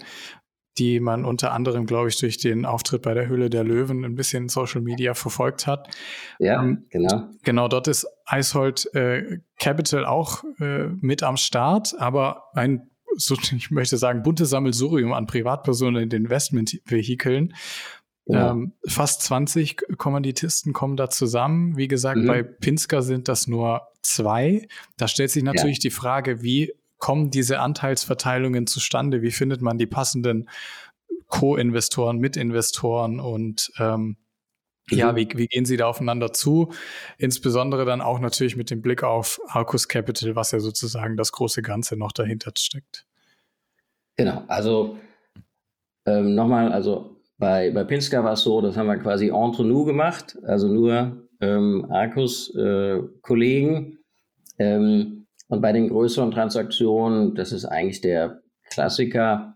die 0.77 0.99
man 0.99 1.25
unter 1.25 1.51
anderem, 1.51 1.85
glaube 1.85 2.09
ich, 2.09 2.17
durch 2.19 2.37
den 2.37 2.65
Auftritt 2.65 3.01
bei 3.01 3.13
der 3.13 3.27
Höhle 3.27 3.49
der 3.49 3.63
Löwen 3.63 4.05
ein 4.05 4.15
bisschen 4.15 4.43
in 4.43 4.49
Social 4.49 4.81
Media 4.81 5.13
verfolgt 5.13 5.67
hat. 5.67 5.89
Ja, 6.39 6.61
ähm, 6.61 6.85
genau. 6.89 7.25
Genau, 7.43 7.67
dort 7.67 7.87
ist 7.87 8.07
Eishold 8.25 8.93
äh, 8.95 9.39
Capital 9.59 10.05
auch 10.05 10.43
äh, 10.59 10.87
mit 11.01 11.21
am 11.21 11.37
Start, 11.37 11.95
aber 11.99 12.45
ein, 12.53 12.88
so, 13.15 13.35
ich 13.35 13.71
möchte 13.71 13.97
sagen, 13.97 14.23
buntes 14.23 14.49
Sammelsurium 14.49 15.13
an 15.13 15.27
Privatpersonen 15.27 16.03
in 16.03 16.09
den 16.09 16.23
Investmentvehikeln. 16.23 17.53
Ja. 18.25 18.51
Ähm, 18.51 18.73
fast 18.85 19.23
20 19.23 19.97
Kommanditisten 19.97 20.71
kommen 20.71 20.97
da 20.97 21.09
zusammen. 21.09 21.77
Wie 21.77 21.87
gesagt, 21.87 22.19
mhm. 22.19 22.27
bei 22.27 22.43
Pinsker 22.43 23.01
sind 23.01 23.27
das 23.27 23.47
nur 23.47 23.81
zwei. 24.03 24.67
Da 24.97 25.07
stellt 25.07 25.31
sich 25.31 25.43
natürlich 25.43 25.77
ja. 25.77 25.83
die 25.83 25.89
Frage, 25.89 26.43
wie 26.43 26.73
kommen 26.99 27.31
diese 27.31 27.59
Anteilsverteilungen 27.59 28.67
zustande? 28.67 29.21
Wie 29.21 29.31
findet 29.31 29.61
man 29.61 29.77
die 29.77 29.87
passenden 29.87 30.47
Co-Investoren, 31.27 32.19
Mitinvestoren 32.19 33.19
und 33.19 33.71
ähm, 33.79 34.17
ja, 34.89 35.11
mhm. 35.11 35.15
wie, 35.15 35.29
wie 35.35 35.47
gehen 35.47 35.65
Sie 35.65 35.77
da 35.77 35.87
aufeinander 35.87 36.33
zu? 36.33 36.71
Insbesondere 37.17 37.85
dann 37.85 38.01
auch 38.01 38.19
natürlich 38.19 38.55
mit 38.55 38.69
dem 38.69 38.81
Blick 38.81 39.03
auf 39.03 39.39
Arcus 39.47 39.87
Capital, 39.87 40.35
was 40.35 40.51
ja 40.51 40.59
sozusagen 40.59 41.17
das 41.17 41.31
große 41.31 41.61
Ganze 41.61 41.97
noch 41.97 42.11
dahinter 42.11 42.51
steckt. 42.57 43.05
Genau, 44.17 44.43
also 44.47 44.97
ähm, 46.05 46.35
nochmal, 46.35 46.71
also 46.71 47.17
bei, 47.37 47.71
bei 47.71 47.83
Pinska 47.83 48.23
war 48.23 48.33
es 48.33 48.41
so, 48.41 48.61
das 48.61 48.75
haben 48.75 48.87
wir 48.87 48.97
quasi 48.97 49.29
entre 49.29 49.63
nous 49.63 49.85
gemacht, 49.85 50.37
also 50.43 50.67
nur 50.67 51.29
ähm, 51.39 51.85
Arcus-Kollegen. 51.89 53.97
Äh, 54.57 54.75
ähm, 54.75 55.27
und 55.47 55.61
bei 55.61 55.71
den 55.71 55.89
größeren 55.89 56.31
Transaktionen, 56.31 57.33
das 57.33 57.51
ist 57.51 57.65
eigentlich 57.65 58.01
der 58.01 58.41
Klassiker, 58.69 59.55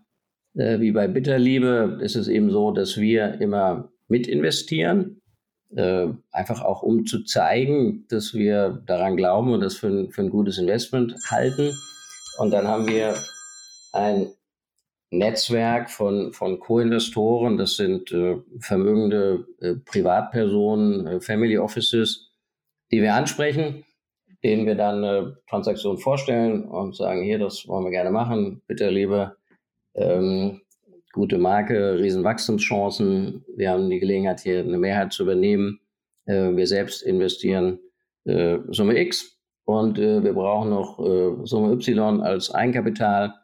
äh, 0.54 0.80
wie 0.80 0.92
bei 0.92 1.08
Bitterliebe, 1.08 1.98
ist 2.00 2.16
es 2.16 2.28
eben 2.28 2.50
so, 2.50 2.72
dass 2.72 2.96
wir 2.96 3.40
immer 3.40 3.90
mit 4.08 4.26
investieren. 4.26 5.13
Äh, 5.76 6.08
einfach 6.30 6.62
auch 6.62 6.82
um 6.82 7.04
zu 7.04 7.24
zeigen, 7.24 8.06
dass 8.08 8.32
wir 8.34 8.82
daran 8.86 9.16
glauben 9.16 9.52
und 9.52 9.60
das 9.60 9.74
für 9.74 10.08
für 10.10 10.22
ein 10.22 10.30
gutes 10.30 10.58
Investment 10.58 11.16
halten. 11.30 11.72
Und 12.38 12.52
dann 12.52 12.68
haben 12.68 12.86
wir 12.86 13.16
ein 13.92 14.32
Netzwerk 15.10 15.90
von, 15.90 16.32
von 16.32 16.58
Co-Investoren, 16.58 17.56
das 17.56 17.76
sind 17.76 18.10
äh, 18.12 18.36
vermögende 18.58 19.46
äh, 19.60 19.74
Privatpersonen, 19.74 21.06
äh, 21.06 21.20
Family 21.20 21.58
Offices, 21.58 22.32
die 22.90 23.00
wir 23.00 23.14
ansprechen, 23.14 23.84
denen 24.42 24.66
wir 24.66 24.74
dann 24.74 25.04
eine 25.04 25.38
Transaktion 25.48 25.98
vorstellen 25.98 26.64
und 26.64 26.96
sagen, 26.96 27.22
hier, 27.22 27.38
das 27.38 27.66
wollen 27.68 27.84
wir 27.84 27.90
gerne 27.90 28.10
machen, 28.10 28.62
bitte 28.66 28.90
liebe, 28.90 29.36
ähm, 29.94 30.62
gute 31.14 31.38
Marke, 31.38 31.98
Riesenwachstumschancen, 31.98 33.44
wir 33.56 33.70
haben 33.70 33.88
die 33.88 34.00
Gelegenheit, 34.00 34.40
hier 34.40 34.60
eine 34.60 34.78
Mehrheit 34.78 35.12
zu 35.12 35.22
übernehmen, 35.22 35.80
äh, 36.26 36.50
wir 36.50 36.66
selbst 36.66 37.02
investieren 37.02 37.78
äh, 38.24 38.58
Summe 38.68 39.00
X 39.00 39.38
und 39.64 39.98
äh, 39.98 40.24
wir 40.24 40.32
brauchen 40.32 40.70
noch 40.70 40.98
Summe 41.46 41.72
Y 41.72 42.20
als 42.20 42.52
Eigenkapital 42.52 43.34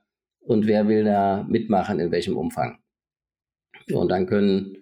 und 0.40 0.66
wer 0.66 0.88
will 0.88 1.04
da 1.04 1.46
mitmachen, 1.48 2.00
in 2.00 2.10
welchem 2.10 2.36
Umfang. 2.36 2.78
Und 3.92 4.10
dann 4.10 4.26
können 4.26 4.76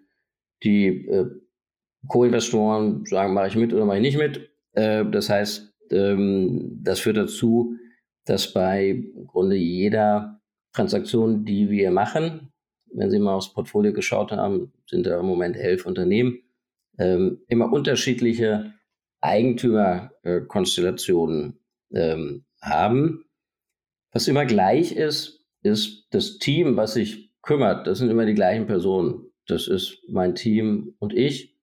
die 0.64 1.08
Co-Investoren 2.08 3.04
sagen, 3.04 3.34
mache 3.34 3.48
ich 3.48 3.56
mit 3.56 3.72
oder 3.72 3.84
mache 3.84 3.98
ich 3.98 4.02
nicht 4.02 4.18
mit. 4.18 4.50
Das 4.72 5.30
heißt, 5.30 5.74
ähm, 5.90 6.80
das 6.82 7.00
führt 7.00 7.16
dazu, 7.16 7.74
dass 8.24 8.52
bei 8.52 8.90
im 8.90 9.26
Grunde 9.26 9.56
jeder 9.56 10.40
Transaktion, 10.72 11.44
die 11.44 11.70
wir 11.70 11.90
machen, 11.90 12.47
wenn 12.92 13.10
Sie 13.10 13.18
mal 13.18 13.34
aufs 13.34 13.52
Portfolio 13.52 13.92
geschaut 13.92 14.30
haben, 14.32 14.72
sind 14.86 15.06
da 15.06 15.20
im 15.20 15.26
Moment 15.26 15.56
elf 15.56 15.84
Unternehmen, 15.86 16.40
ähm, 16.98 17.42
immer 17.48 17.72
unterschiedliche 17.72 18.74
Eigentümerkonstellationen 19.20 21.58
ähm, 21.92 22.44
haben. 22.60 23.24
Was 24.12 24.28
immer 24.28 24.44
gleich 24.46 24.92
ist, 24.92 25.44
ist 25.62 26.06
das 26.10 26.38
Team, 26.38 26.76
was 26.76 26.94
sich 26.94 27.32
kümmert, 27.42 27.86
das 27.86 27.98
sind 27.98 28.10
immer 28.10 28.26
die 28.26 28.34
gleichen 28.34 28.66
Personen. 28.66 29.30
Das 29.46 29.68
ist 29.68 30.02
mein 30.08 30.34
Team 30.34 30.96
und 30.98 31.14
ich. 31.14 31.56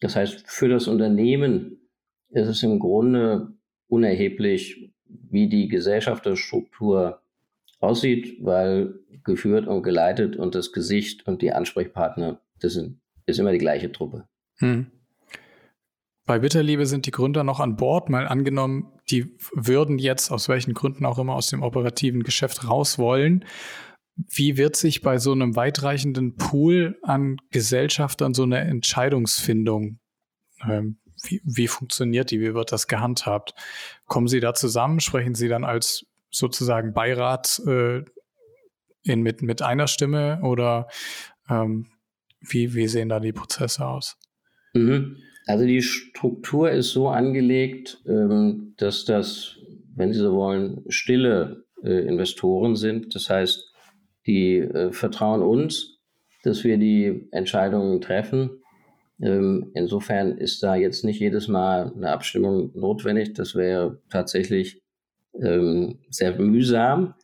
Das 0.00 0.16
heißt, 0.16 0.48
für 0.48 0.68
das 0.68 0.88
Unternehmen 0.88 1.90
ist 2.30 2.48
es 2.48 2.62
im 2.62 2.78
Grunde 2.78 3.52
unerheblich, 3.88 4.92
wie 5.06 5.48
die 5.48 5.68
Gesellschafterstruktur 5.68 7.20
aussieht, 7.80 8.38
weil 8.40 8.94
geführt 9.24 9.66
und 9.66 9.82
geleitet 9.82 10.36
und 10.36 10.54
das 10.54 10.72
Gesicht 10.72 11.26
und 11.26 11.42
die 11.42 11.52
Ansprechpartner, 11.52 12.40
das 12.60 12.74
sind, 12.74 13.00
ist 13.26 13.38
immer 13.38 13.52
die 13.52 13.58
gleiche 13.58 13.92
Truppe. 13.92 14.26
Hm. 14.58 14.86
Bei 16.24 16.38
Bitterliebe 16.38 16.84
sind 16.84 17.06
die 17.06 17.10
Gründer 17.10 17.42
noch 17.42 17.58
an 17.58 17.76
Bord. 17.76 18.10
Mal 18.10 18.28
angenommen, 18.28 18.92
die 19.10 19.34
würden 19.54 19.98
jetzt 19.98 20.30
aus 20.30 20.48
welchen 20.48 20.74
Gründen 20.74 21.06
auch 21.06 21.18
immer 21.18 21.34
aus 21.34 21.46
dem 21.48 21.62
operativen 21.62 22.22
Geschäft 22.22 22.68
raus 22.68 22.98
wollen. 22.98 23.46
Wie 24.16 24.58
wird 24.58 24.76
sich 24.76 25.00
bei 25.00 25.18
so 25.18 25.32
einem 25.32 25.56
weitreichenden 25.56 26.36
Pool 26.36 26.98
an 27.02 27.38
Gesellschaftern 27.50 28.34
so 28.34 28.42
eine 28.42 28.58
Entscheidungsfindung, 28.58 30.00
ähm, 30.68 30.98
wie, 31.22 31.40
wie 31.44 31.68
funktioniert 31.68 32.30
die? 32.30 32.40
Wie 32.40 32.54
wird 32.54 32.72
das 32.72 32.86
gehandhabt? 32.86 33.54
Kommen 34.06 34.28
Sie 34.28 34.40
da 34.40 34.54
zusammen? 34.54 35.00
Sprechen 35.00 35.34
Sie 35.34 35.48
dann 35.48 35.64
als 35.64 36.06
sozusagen 36.30 36.92
Beirat 36.92 37.60
äh, 37.66 38.04
in, 39.02 39.22
mit, 39.22 39.42
mit 39.42 39.62
einer 39.62 39.86
Stimme 39.86 40.40
oder 40.42 40.88
ähm, 41.48 41.86
wie, 42.40 42.74
wie 42.74 42.86
sehen 42.86 43.08
da 43.08 43.20
die 43.20 43.32
Prozesse 43.32 43.86
aus? 43.86 44.16
Mhm. 44.74 45.16
Also 45.46 45.64
die 45.64 45.82
Struktur 45.82 46.70
ist 46.70 46.90
so 46.90 47.08
angelegt, 47.08 48.02
ähm, 48.06 48.74
dass 48.76 49.04
das, 49.06 49.56
wenn 49.96 50.12
Sie 50.12 50.18
so 50.18 50.34
wollen, 50.34 50.84
stille 50.88 51.64
äh, 51.82 52.06
Investoren 52.06 52.76
sind. 52.76 53.14
Das 53.14 53.30
heißt, 53.30 53.72
die 54.26 54.58
äh, 54.58 54.92
vertrauen 54.92 55.42
uns, 55.42 55.98
dass 56.42 56.64
wir 56.64 56.76
die 56.76 57.28
Entscheidungen 57.32 58.00
treffen. 58.02 58.62
Ähm, 59.20 59.70
insofern 59.74 60.36
ist 60.36 60.62
da 60.62 60.76
jetzt 60.76 61.02
nicht 61.04 61.18
jedes 61.18 61.48
Mal 61.48 61.92
eine 61.96 62.10
Abstimmung 62.10 62.70
notwendig. 62.74 63.32
Das 63.32 63.54
wäre 63.54 64.02
tatsächlich 64.10 64.82
ähm, 65.42 65.98
sehr 66.10 66.38
mühsam. 66.38 67.14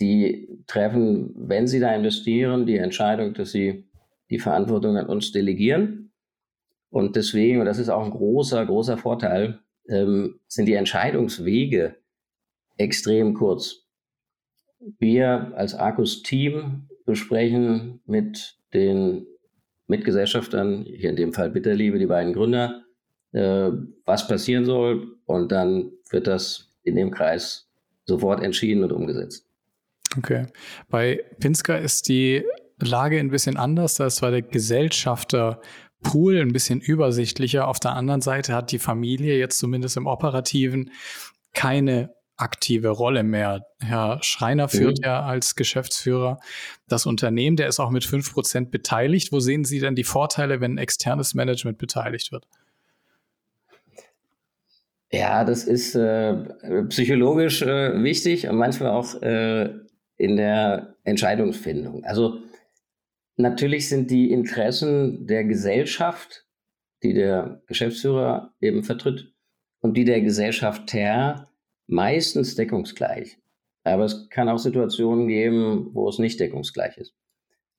Die 0.00 0.62
treffen, 0.66 1.34
wenn 1.36 1.66
sie 1.66 1.80
da 1.80 1.94
investieren, 1.94 2.66
die 2.66 2.76
Entscheidung, 2.76 3.34
dass 3.34 3.50
sie 3.50 3.88
die 4.30 4.38
Verantwortung 4.38 4.96
an 4.96 5.06
uns 5.06 5.32
delegieren. 5.32 6.12
Und 6.90 7.16
deswegen, 7.16 7.60
und 7.60 7.66
das 7.66 7.78
ist 7.78 7.88
auch 7.88 8.04
ein 8.04 8.10
großer, 8.10 8.64
großer 8.64 8.96
Vorteil, 8.96 9.60
ähm, 9.88 10.40
sind 10.46 10.66
die 10.66 10.74
Entscheidungswege 10.74 11.96
extrem 12.76 13.34
kurz. 13.34 13.86
Wir 14.98 15.52
als 15.56 15.74
Arcus-Team 15.74 16.88
besprechen 17.04 18.00
mit 18.06 18.56
den 18.72 19.26
Mitgesellschaftern, 19.86 20.84
hier 20.84 21.10
in 21.10 21.16
dem 21.16 21.32
Fall 21.32 21.50
Bitterliebe, 21.50 21.98
die 21.98 22.06
beiden 22.06 22.32
Gründer, 22.32 22.84
äh, 23.32 23.70
was 24.04 24.28
passieren 24.28 24.64
soll. 24.64 25.17
Und 25.28 25.52
dann 25.52 25.92
wird 26.08 26.26
das 26.26 26.70
in 26.82 26.96
dem 26.96 27.10
Kreis 27.10 27.68
sofort 28.06 28.42
entschieden 28.42 28.82
und 28.82 28.92
umgesetzt. 28.92 29.46
Okay. 30.16 30.46
Bei 30.88 31.22
Pinska 31.38 31.76
ist 31.76 32.08
die 32.08 32.44
Lage 32.80 33.20
ein 33.20 33.30
bisschen 33.30 33.58
anders. 33.58 33.96
Da 33.96 34.06
ist 34.06 34.16
zwar 34.16 34.30
der 34.30 34.40
Gesellschafter 34.40 35.60
Pool 36.02 36.40
ein 36.40 36.52
bisschen 36.52 36.80
übersichtlicher. 36.80 37.68
Auf 37.68 37.78
der 37.78 37.92
anderen 37.92 38.22
Seite 38.22 38.54
hat 38.54 38.72
die 38.72 38.78
Familie 38.78 39.38
jetzt 39.38 39.58
zumindest 39.58 39.98
im 39.98 40.06
Operativen 40.06 40.92
keine 41.52 42.14
aktive 42.38 42.88
Rolle 42.88 43.22
mehr. 43.22 43.66
Herr 43.80 44.22
Schreiner 44.22 44.68
führt 44.68 44.98
mhm. 45.00 45.04
ja 45.04 45.22
als 45.22 45.56
Geschäftsführer 45.56 46.38
das 46.88 47.04
Unternehmen. 47.04 47.56
Der 47.56 47.68
ist 47.68 47.80
auch 47.80 47.90
mit 47.90 48.04
fünf 48.04 48.32
Prozent 48.32 48.70
beteiligt. 48.70 49.30
Wo 49.30 49.40
sehen 49.40 49.66
Sie 49.66 49.80
denn 49.80 49.94
die 49.94 50.04
Vorteile, 50.04 50.62
wenn 50.62 50.78
externes 50.78 51.34
Management 51.34 51.76
beteiligt 51.76 52.32
wird? 52.32 52.46
Ja, 55.10 55.44
das 55.44 55.64
ist 55.64 55.94
äh, 55.94 56.34
psychologisch 56.88 57.62
äh, 57.62 58.02
wichtig 58.02 58.46
und 58.48 58.56
manchmal 58.56 58.90
auch 58.90 59.20
äh, 59.22 59.70
in 60.16 60.36
der 60.36 60.96
Entscheidungsfindung. 61.04 62.04
Also 62.04 62.40
natürlich 63.36 63.88
sind 63.88 64.10
die 64.10 64.30
Interessen 64.30 65.26
der 65.26 65.44
Gesellschaft, 65.44 66.46
die 67.02 67.14
der 67.14 67.62
Geschäftsführer 67.66 68.52
eben 68.60 68.84
vertritt, 68.84 69.32
und 69.80 69.96
die 69.96 70.04
der 70.04 70.20
Gesellschafter 70.20 71.48
meistens 71.86 72.54
deckungsgleich. 72.56 73.38
Aber 73.84 74.04
es 74.04 74.28
kann 74.28 74.48
auch 74.48 74.58
Situationen 74.58 75.28
geben, 75.28 75.90
wo 75.94 76.08
es 76.08 76.18
nicht 76.18 76.40
deckungsgleich 76.40 76.98
ist. 76.98 77.14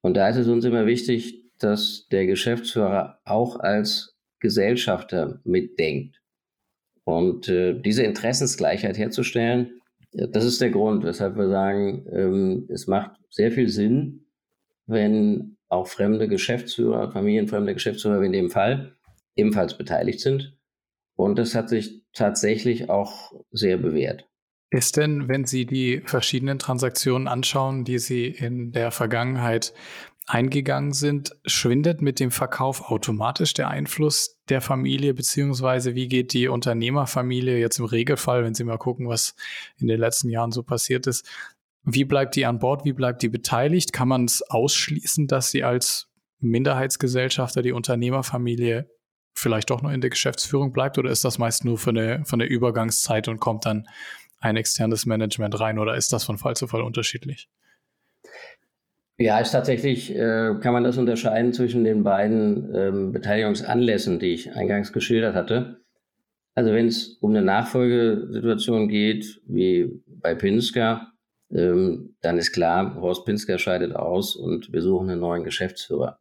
Und 0.01 0.15
da 0.15 0.29
ist 0.29 0.37
es 0.37 0.47
uns 0.47 0.65
immer 0.65 0.85
wichtig, 0.85 1.43
dass 1.59 2.07
der 2.09 2.25
Geschäftsführer 2.25 3.19
auch 3.25 3.59
als 3.59 4.17
Gesellschafter 4.39 5.41
mitdenkt. 5.43 6.18
Und 7.03 7.49
äh, 7.49 7.79
diese 7.79 8.03
Interessensgleichheit 8.03 8.97
herzustellen, 8.97 9.81
das 10.11 10.45
ist 10.45 10.61
der 10.61 10.71
Grund, 10.71 11.03
weshalb 11.03 11.37
wir 11.37 11.49
sagen, 11.49 12.05
ähm, 12.11 12.67
es 12.69 12.87
macht 12.87 13.11
sehr 13.29 13.51
viel 13.51 13.69
Sinn, 13.69 14.25
wenn 14.87 15.57
auch 15.67 15.87
fremde 15.87 16.27
Geschäftsführer, 16.27 17.11
familienfremde 17.11 17.73
Geschäftsführer 17.73 18.21
wie 18.21 18.25
in 18.25 18.31
dem 18.31 18.49
Fall, 18.49 18.95
ebenfalls 19.35 19.77
beteiligt 19.77 20.19
sind. 20.19 20.57
Und 21.15 21.37
das 21.37 21.53
hat 21.53 21.69
sich 21.69 22.03
tatsächlich 22.13 22.89
auch 22.89 23.33
sehr 23.51 23.77
bewährt. 23.77 24.25
Ist 24.71 24.97
denn, 24.97 25.27
wenn 25.27 25.45
Sie 25.45 25.65
die 25.65 26.01
verschiedenen 26.05 26.59
Transaktionen 26.59 27.27
anschauen, 27.27 27.85
die 27.85 27.99
Sie 27.99 28.27
in 28.27 28.71
der 28.71 28.91
Vergangenheit 28.91 29.73
eingegangen 30.29 30.93
sind, 30.93 31.35
schwindet 31.45 32.03
mit 32.03 32.19
dem 32.19 32.29
Verkauf 32.29 32.91
automatisch 32.91 33.55
der 33.55 33.69
Einfluss 33.69 34.37
der 34.47 34.61
Familie, 34.61 35.15
beziehungsweise 35.15 35.95
wie 35.95 36.07
geht 36.07 36.33
die 36.33 36.47
Unternehmerfamilie 36.47 37.57
jetzt 37.57 37.79
im 37.79 37.85
Regelfall, 37.85 38.43
wenn 38.43 38.53
Sie 38.53 38.63
mal 38.63 38.77
gucken, 38.77 39.07
was 39.07 39.35
in 39.77 39.87
den 39.87 39.99
letzten 39.99 40.29
Jahren 40.29 40.51
so 40.51 40.61
passiert 40.61 41.07
ist, 41.07 41.27
wie 41.83 42.05
bleibt 42.05 42.35
die 42.35 42.45
an 42.45 42.59
Bord, 42.59 42.85
wie 42.85 42.93
bleibt 42.93 43.23
die 43.23 43.29
beteiligt? 43.29 43.91
Kann 43.91 44.07
man 44.07 44.25
es 44.25 44.43
ausschließen, 44.43 45.25
dass 45.25 45.49
sie 45.49 45.63
als 45.63 46.07
Minderheitsgesellschafter 46.39 47.63
die 47.63 47.71
Unternehmerfamilie 47.71 48.87
vielleicht 49.33 49.71
doch 49.71 49.81
nur 49.81 49.91
in 49.91 50.01
der 50.01 50.11
Geschäftsführung 50.11 50.73
bleibt 50.73 50.99
oder 50.99 51.09
ist 51.09 51.25
das 51.25 51.39
meist 51.39 51.65
nur 51.65 51.79
für 51.79 51.89
eine, 51.89 52.23
für 52.25 52.33
eine 52.33 52.45
Übergangszeit 52.45 53.27
und 53.27 53.39
kommt 53.39 53.65
dann 53.65 53.87
ein 54.39 54.57
externes 54.57 55.07
Management 55.07 55.59
rein 55.59 55.79
oder 55.79 55.95
ist 55.95 56.13
das 56.13 56.23
von 56.23 56.37
Fall 56.37 56.55
zu 56.55 56.67
Fall 56.67 56.83
unterschiedlich? 56.83 57.49
Ja, 59.21 59.37
ist 59.39 59.51
tatsächlich, 59.51 60.15
äh, 60.15 60.55
kann 60.61 60.71
man 60.71 60.85
das 60.85 60.97
unterscheiden 60.97 61.51
zwischen 61.51 61.83
den 61.83 62.03
beiden 62.03 62.73
ähm, 62.73 63.11
Beteiligungsanlässen, 63.11 64.17
die 64.17 64.33
ich 64.33 64.53
eingangs 64.53 64.93
geschildert 64.93 65.35
hatte. 65.35 65.81
Also 66.55 66.71
wenn 66.71 66.87
es 66.87 67.17
um 67.19 67.31
eine 67.31 67.41
Nachfolgesituation 67.41 68.87
geht, 68.87 69.41
wie 69.45 70.01
bei 70.07 70.35
Pinsker, 70.35 71.11
ähm, 71.51 72.15
dann 72.21 72.37
ist 72.37 72.53
klar, 72.53 72.95
Horst 72.95 73.25
Pinsker 73.25 73.59
scheidet 73.59 73.93
aus 73.93 74.37
und 74.37 74.71
wir 74.71 74.81
suchen 74.81 75.09
einen 75.09 75.19
neuen 75.19 75.43
Geschäftsführer. 75.43 76.17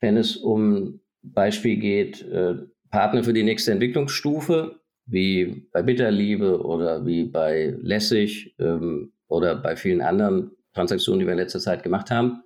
Wenn 0.00 0.16
es 0.16 0.38
um 0.38 1.00
Beispiel 1.20 1.76
geht, 1.76 2.22
äh, 2.22 2.54
Partner 2.90 3.22
für 3.22 3.34
die 3.34 3.42
nächste 3.42 3.72
Entwicklungsstufe, 3.72 4.80
wie 5.04 5.68
bei 5.72 5.82
Bitterliebe 5.82 6.62
oder 6.64 7.04
wie 7.04 7.24
bei 7.24 7.74
Lessig 7.82 8.54
ähm, 8.58 9.12
oder 9.26 9.56
bei 9.56 9.76
vielen 9.76 10.00
anderen 10.00 10.52
Transaktionen, 10.74 11.20
die 11.20 11.26
wir 11.26 11.32
in 11.32 11.38
letzter 11.38 11.60
Zeit 11.60 11.82
gemacht 11.82 12.10
haben, 12.10 12.42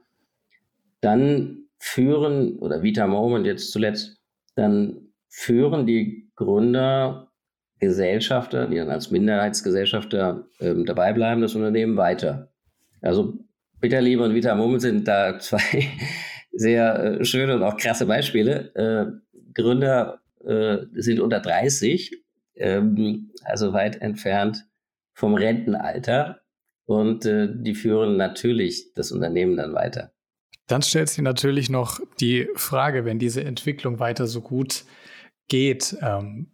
dann 1.00 1.66
führen, 1.78 2.58
oder 2.58 2.82
Vita 2.82 3.06
Moment 3.06 3.46
jetzt 3.46 3.72
zuletzt, 3.72 4.20
dann 4.54 5.08
führen 5.28 5.86
die 5.86 6.30
Gründer, 6.36 7.32
Gesellschafter, 7.82 8.68
die 8.68 8.76
dann 8.76 8.90
als 8.90 9.10
Minderheitsgesellschafter 9.10 10.46
ähm, 10.60 10.86
dabei 10.86 11.12
bleiben, 11.12 11.40
das 11.40 11.56
Unternehmen 11.56 11.96
weiter. 11.96 12.52
Also 13.00 13.40
Bitterliebe 13.80 14.22
und 14.22 14.34
Vita 14.34 14.54
Moment 14.54 14.82
sind 14.82 15.08
da 15.08 15.38
zwei 15.40 15.88
sehr 16.52 17.20
äh, 17.20 17.24
schöne 17.24 17.56
und 17.56 17.64
auch 17.64 17.76
krasse 17.76 18.06
Beispiele. 18.06 18.72
Äh, 18.76 19.40
Gründer 19.52 20.20
äh, 20.44 20.78
sind 20.94 21.18
unter 21.18 21.40
30, 21.40 22.22
ähm, 22.54 23.32
also 23.42 23.72
weit 23.72 24.00
entfernt 24.00 24.64
vom 25.12 25.34
Rentenalter 25.34 26.41
und 27.00 27.24
äh, 27.26 27.48
die 27.50 27.74
führen 27.74 28.16
natürlich 28.16 28.92
das 28.94 29.12
Unternehmen 29.12 29.56
dann 29.56 29.74
weiter. 29.74 30.12
Dann 30.66 30.82
stellt 30.82 31.08
sich 31.08 31.22
natürlich 31.22 31.70
noch 31.70 32.00
die 32.20 32.48
Frage, 32.54 33.04
wenn 33.04 33.18
diese 33.18 33.44
Entwicklung 33.44 33.98
weiter 33.98 34.26
so 34.26 34.40
gut 34.40 34.84
geht, 35.48 35.96
ähm, 36.00 36.52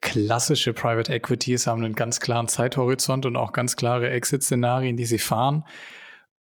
klassische 0.00 0.72
Private 0.72 1.12
Equities 1.12 1.66
haben 1.66 1.84
einen 1.84 1.94
ganz 1.94 2.20
klaren 2.20 2.48
Zeithorizont 2.48 3.26
und 3.26 3.36
auch 3.36 3.52
ganz 3.52 3.76
klare 3.76 4.10
Exit-Szenarien, 4.10 4.96
die 4.96 5.06
sie 5.06 5.18
fahren. 5.18 5.64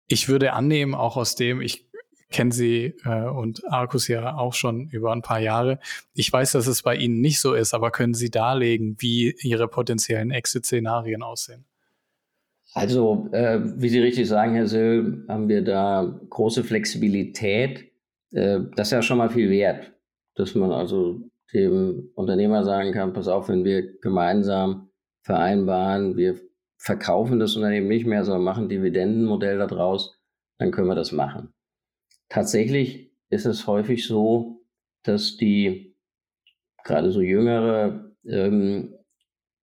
Ich 0.07 0.27
würde 0.27 0.53
annehmen, 0.53 0.95
auch 0.95 1.17
aus 1.17 1.35
dem, 1.35 1.61
ich 1.61 1.89
kenne 2.31 2.51
sie 2.51 2.95
äh, 3.05 3.29
und 3.29 3.63
Arcus 3.71 4.07
ja 4.07 4.35
auch 4.35 4.53
schon 4.53 4.89
über 4.89 5.13
ein 5.13 5.21
paar 5.21 5.39
Jahre. 5.39 5.79
Ich 6.13 6.33
weiß, 6.33 6.53
dass 6.53 6.67
es 6.67 6.81
bei 6.81 6.95
Ihnen 6.95 7.21
nicht 7.21 7.39
so 7.39 7.53
ist, 7.53 7.73
aber 7.73 7.91
können 7.91 8.15
Sie 8.15 8.31
darlegen, 8.31 8.95
wie 8.99 9.35
Ihre 9.41 9.67
potenziellen 9.67 10.31
Exit-Szenarien 10.31 11.21
aussehen? 11.21 11.65
Also, 12.73 13.29
äh, 13.31 13.59
wie 13.79 13.89
Sie 13.89 13.99
richtig 13.99 14.27
sagen, 14.27 14.55
Herr 14.55 14.67
Söll, 14.67 15.25
haben 15.27 15.47
wir 15.47 15.63
da 15.63 16.19
große 16.29 16.63
Flexibilität. 16.63 17.91
Äh, 18.31 18.61
das 18.75 18.87
ist 18.87 18.91
ja 18.91 19.01
schon 19.01 19.19
mal 19.19 19.29
viel 19.29 19.49
wert, 19.49 19.93
dass 20.35 20.55
man 20.55 20.71
also 20.71 21.21
dem 21.53 22.09
Unternehmer 22.15 22.63
sagen 22.63 22.91
kann, 22.91 23.13
pass 23.13 23.27
auf, 23.27 23.47
wenn 23.47 23.63
wir 23.63 23.99
gemeinsam 23.99 24.89
vereinbaren, 25.21 26.17
wir 26.17 26.39
verkaufen 26.77 27.39
das 27.39 27.55
Unternehmen 27.55 27.87
nicht 27.87 28.07
mehr, 28.07 28.25
sondern 28.25 28.43
machen 28.43 28.69
Dividendenmodell 28.69 29.59
daraus, 29.59 30.19
dann 30.57 30.71
können 30.71 30.87
wir 30.87 30.95
das 30.95 31.11
machen. 31.11 31.53
Tatsächlich 32.29 33.13
ist 33.29 33.45
es 33.45 33.67
häufig 33.67 34.05
so, 34.05 34.65
dass 35.03 35.37
die 35.37 35.95
gerade 36.83 37.11
so 37.11 37.21
jüngere 37.21 38.11
ähm, 38.25 38.95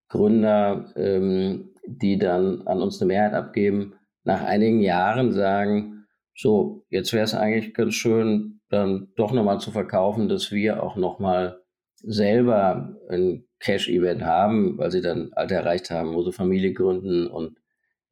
Gründer 0.10 0.92
ähm, 0.96 1.69
die 1.98 2.18
dann 2.18 2.68
an 2.68 2.82
uns 2.82 3.02
eine 3.02 3.08
Mehrheit 3.08 3.34
abgeben, 3.34 3.96
nach 4.24 4.44
einigen 4.44 4.82
Jahren 4.82 5.32
sagen, 5.32 6.06
so, 6.36 6.86
jetzt 6.90 7.12
wäre 7.14 7.24
es 7.24 7.34
eigentlich 7.34 7.74
ganz 7.74 7.96
schön, 7.96 8.62
dann 8.70 9.10
doch 9.16 9.32
nochmal 9.32 9.60
zu 9.60 9.72
verkaufen, 9.72 10.30
dass 10.30 10.52
wir 10.52 10.84
auch 10.84 10.96
nochmal 10.96 11.62
selber 12.02 12.96
ein 13.10 13.46
Cash-Event 13.60 14.24
haben, 14.24 14.78
weil 14.78 14.92
sie 14.92 15.02
dann 15.02 15.34
Alter 15.34 15.56
erreicht 15.56 15.90
haben, 15.90 16.14
wo 16.14 16.24
sie 16.24 16.32
Familie 16.32 16.74
gründen 16.74 17.28
und 17.28 17.58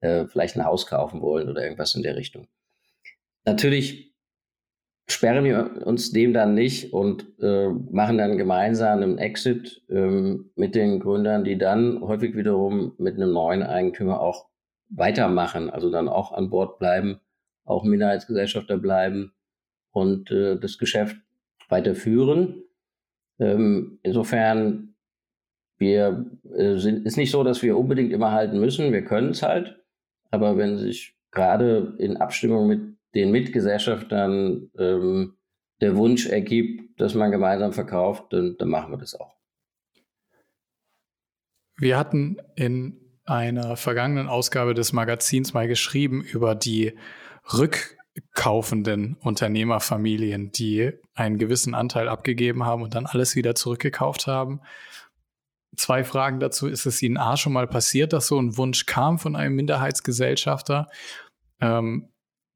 äh, 0.01 0.25
vielleicht 0.25 0.57
ein 0.57 0.65
Haus 0.65 0.87
kaufen 0.87 1.21
wollen 1.21 1.47
oder 1.47 1.63
irgendwas 1.63 1.95
in 1.95 2.03
der 2.03 2.15
Richtung. 2.17 2.47
Natürlich 3.45 4.06
sperren 5.09 5.45
wir 5.45 5.85
uns 5.85 6.11
dem 6.11 6.33
dann 6.33 6.53
nicht 6.53 6.93
und 6.93 7.25
äh, 7.41 7.69
machen 7.69 8.17
dann 8.17 8.37
gemeinsam 8.37 9.01
einen 9.01 9.17
Exit 9.17 9.81
ähm, 9.89 10.51
mit 10.55 10.75
den 10.75 10.99
Gründern, 10.99 11.45
die 11.45 11.57
dann 11.57 12.01
häufig 12.01 12.35
wiederum 12.35 12.93
mit 12.97 13.15
einem 13.15 13.31
neuen 13.31 13.63
Eigentümer 13.63 14.19
auch 14.19 14.47
weitermachen, 14.89 15.69
also 15.69 15.89
dann 15.89 16.09
auch 16.09 16.33
an 16.33 16.49
Bord 16.49 16.77
bleiben, 16.79 17.19
auch 17.63 17.83
Minderheitsgesellschafter 17.83 18.77
bleiben 18.77 19.33
und 19.91 20.29
äh, 20.31 20.57
das 20.59 20.77
Geschäft 20.77 21.17
weiterführen. 21.69 22.63
Ähm, 23.39 23.99
insofern, 24.03 24.95
wir 25.77 26.25
äh, 26.53 26.77
sind, 26.77 27.05
ist 27.05 27.17
nicht 27.17 27.31
so, 27.31 27.43
dass 27.43 27.61
wir 27.63 27.77
unbedingt 27.77 28.11
immer 28.11 28.31
halten 28.31 28.59
müssen, 28.59 28.91
wir 28.91 29.05
können 29.05 29.29
es 29.29 29.41
halt, 29.41 29.79
aber 30.31 30.57
wenn 30.57 30.77
sich 30.77 31.15
gerade 31.31 31.95
in 31.97 32.17
Abstimmung 32.17 32.67
mit 32.67 32.96
den 33.15 33.31
Mitgesellschaftern 33.31 34.69
ähm, 34.77 35.37
der 35.81 35.95
Wunsch 35.95 36.25
ergibt, 36.25 36.99
dass 36.99 37.13
man 37.13 37.31
gemeinsam 37.31 37.73
verkauft, 37.73 38.33
dann, 38.33 38.55
dann 38.57 38.69
machen 38.69 38.91
wir 38.91 38.97
das 38.97 39.15
auch. 39.15 39.35
Wir 41.79 41.97
hatten 41.97 42.37
in 42.55 42.99
einer 43.25 43.75
vergangenen 43.77 44.27
Ausgabe 44.27 44.73
des 44.73 44.93
Magazins 44.93 45.53
mal 45.53 45.67
geschrieben 45.67 46.23
über 46.23 46.55
die 46.55 46.93
rückkaufenden 47.53 49.15
Unternehmerfamilien, 49.15 50.51
die 50.51 50.93
einen 51.13 51.37
gewissen 51.37 51.75
Anteil 51.75 52.09
abgegeben 52.09 52.65
haben 52.65 52.81
und 52.81 52.95
dann 52.95 53.05
alles 53.05 53.35
wieder 53.35 53.53
zurückgekauft 53.53 54.27
haben. 54.27 54.61
Zwei 55.75 56.03
Fragen 56.03 56.39
dazu. 56.39 56.67
Ist 56.67 56.87
es 56.87 57.01
Ihnen 57.03 57.17
A 57.17 57.37
schon 57.37 57.53
mal 57.53 57.67
passiert, 57.67 58.13
dass 58.13 58.27
so 58.27 58.41
ein 58.41 58.57
Wunsch 58.57 58.87
kam 58.87 59.19
von 59.19 59.35
einem 59.35 59.55
Minderheitsgesellschafter? 59.55 60.87
Ähm, 61.61 62.09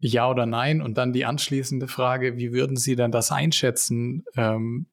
ja 0.10 0.30
oder 0.30 0.46
nein? 0.46 0.82
Und 0.82 0.98
dann 0.98 1.14
die 1.14 1.26
anschließende 1.26 1.88
Frage, 1.88 2.38
wie 2.38 2.52
würden 2.52 2.76
Sie 2.76 2.96
dann 2.96 3.12
das 3.12 3.32
einschätzen, 3.32 4.26
ähm, 4.36 4.88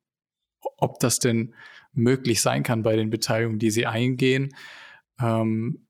ob 0.77 1.01
das 1.01 1.19
denn 1.19 1.55
möglich 1.93 2.41
sein 2.41 2.63
kann 2.63 2.83
bei 2.83 2.97
den 2.97 3.11
Beteiligungen, 3.11 3.59
die 3.59 3.71
Sie 3.71 3.87
eingehen? 3.87 4.55
Ähm, 5.21 5.87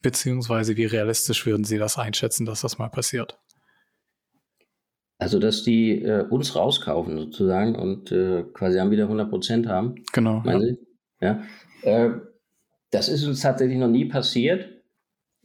beziehungsweise 0.00 0.76
wie 0.76 0.86
realistisch 0.86 1.44
würden 1.44 1.64
Sie 1.64 1.78
das 1.78 1.98
einschätzen, 1.98 2.46
dass 2.46 2.62
das 2.62 2.78
mal 2.78 2.88
passiert? 2.88 3.38
Also, 5.18 5.40
dass 5.40 5.64
die 5.64 6.00
äh, 6.02 6.24
uns 6.28 6.54
rauskaufen 6.54 7.18
sozusagen 7.18 7.74
und 7.74 8.12
äh, 8.12 8.44
quasi 8.54 8.78
haben 8.78 8.92
wieder 8.92 9.04
100 9.04 9.28
Prozent 9.28 9.66
haben. 9.66 9.96
Genau. 10.12 10.42
Ja. 10.46 10.60
Sie? 10.60 10.78
ja. 11.20 11.42
Äh, 11.82 12.10
das 12.90 13.08
ist 13.08 13.24
uns 13.26 13.40
tatsächlich 13.40 13.78
noch 13.78 13.88
nie 13.88 14.04
passiert. 14.04 14.68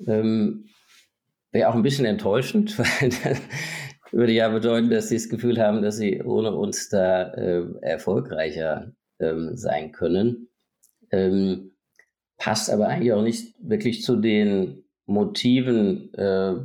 Ähm, 0.05 0.69
wäre 1.53 1.69
auch 1.69 1.75
ein 1.75 1.83
bisschen 1.83 2.05
enttäuschend, 2.05 2.77
weil 2.79 3.09
das 3.09 3.41
würde 4.11 4.33
ja 4.33 4.49
bedeuten, 4.49 4.89
dass 4.89 5.09
sie 5.09 5.15
das 5.15 5.29
Gefühl 5.29 5.59
haben, 5.59 5.81
dass 5.81 5.97
sie 5.97 6.21
ohne 6.21 6.53
uns 6.53 6.89
da 6.89 7.31
äh, 7.33 7.63
erfolgreicher 7.81 8.91
ähm, 9.19 9.55
sein 9.55 9.91
können. 9.91 10.49
Ähm, 11.11 11.71
passt 12.37 12.69
aber 12.69 12.87
eigentlich 12.87 13.13
auch 13.13 13.23
nicht 13.23 13.55
wirklich 13.59 14.03
zu 14.03 14.17
den 14.17 14.83
Motiven, 15.05 16.13
äh, 16.13 16.55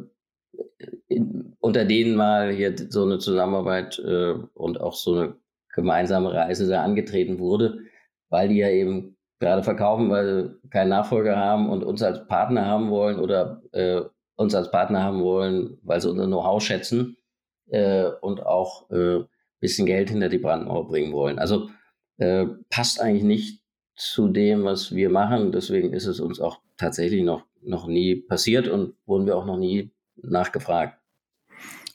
in, 1.09 1.57
unter 1.61 1.85
denen 1.85 2.17
mal 2.17 2.53
hier 2.53 2.75
so 2.91 3.05
eine 3.05 3.19
Zusammenarbeit 3.19 3.99
äh, 3.99 4.35
und 4.55 4.81
auch 4.81 4.95
so 4.95 5.15
eine 5.15 5.37
gemeinsame 5.75 6.33
Reise 6.33 6.69
da 6.69 6.83
angetreten 6.83 7.39
wurde, 7.39 7.79
weil 8.31 8.49
die 8.49 8.57
ja 8.57 8.69
eben 8.69 9.17
gerade 9.39 9.63
verkaufen, 9.63 10.11
weil 10.11 10.27
sie 10.27 10.69
keinen 10.71 10.89
Nachfolger 10.89 11.37
haben 11.37 11.69
und 11.71 11.85
uns 11.85 12.03
als 12.03 12.27
Partner 12.27 12.67
haben 12.67 12.91
wollen 12.91 13.19
oder 13.19 13.63
äh, 13.73 14.03
uns 14.39 14.55
als 14.55 14.71
Partner 14.71 15.03
haben 15.03 15.23
wollen, 15.23 15.79
weil 15.83 16.01
sie 16.01 16.09
unser 16.09 16.27
Know-how 16.27 16.63
schätzen 16.63 17.17
äh, 17.71 18.05
und 18.21 18.47
auch 18.47 18.89
äh, 18.91 19.25
bisschen 19.61 19.87
Geld 19.87 20.11
hinter 20.11 20.29
die 20.29 20.39
Brandmauer 20.39 20.87
bringen 20.87 21.13
wollen. 21.13 21.41
Also 21.41 21.69
äh, 22.19 22.47
passt 22.71 23.01
eigentlich 23.01 23.25
nicht 23.25 23.63
zu 23.97 24.29
dem, 24.29 24.65
was 24.65 24.95
wir 24.95 25.11
machen. 25.11 25.51
Deswegen 25.51 25.93
ist 25.93 26.07
es 26.07 26.21
uns 26.21 26.41
auch 26.41 26.61
tatsächlich 26.77 27.25
noch, 27.25 27.45
noch 27.63 27.89
nie 27.89 28.15
passiert 28.15 28.69
und 28.69 28.95
wurden 29.07 29.27
wir 29.27 29.37
auch 29.37 29.45
noch 29.45 29.59
nie 29.59 29.91
nachgefragt. 30.17 30.97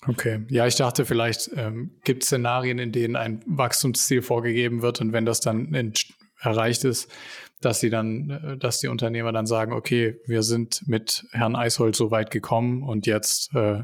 Okay, 0.06 0.46
ja, 0.50 0.68
ich 0.68 0.76
dachte, 0.76 1.06
vielleicht 1.06 1.50
ähm, 1.56 1.92
gibt 2.04 2.24
es 2.24 2.28
Szenarien, 2.28 2.78
in 2.78 2.92
denen 2.92 3.16
ein 3.16 3.42
Wachstumsziel 3.46 4.22
vorgegeben 4.22 4.82
wird 4.82 5.00
und 5.00 5.14
wenn 5.14 5.26
das 5.26 5.40
dann 5.40 5.70
erreicht 6.44 6.84
ist, 6.84 7.12
dass 7.62 7.80
sie 7.80 7.90
dann, 7.90 8.30
äh, 8.30 8.58
dass 8.58 8.80
die 8.80 8.88
Unternehmer 8.88 9.32
dann 9.32 9.46
sagen, 9.46 9.74
okay, 9.74 10.20
wir 10.26 10.44
sind 10.44 10.88
mit 10.88 11.26
Herrn 11.32 11.56
Eishold 11.56 11.96
so 11.96 12.12
weit 12.12 12.32
gekommen 12.32 12.84
und 12.84 13.08
jetzt 13.08 13.54
äh, 13.56 13.84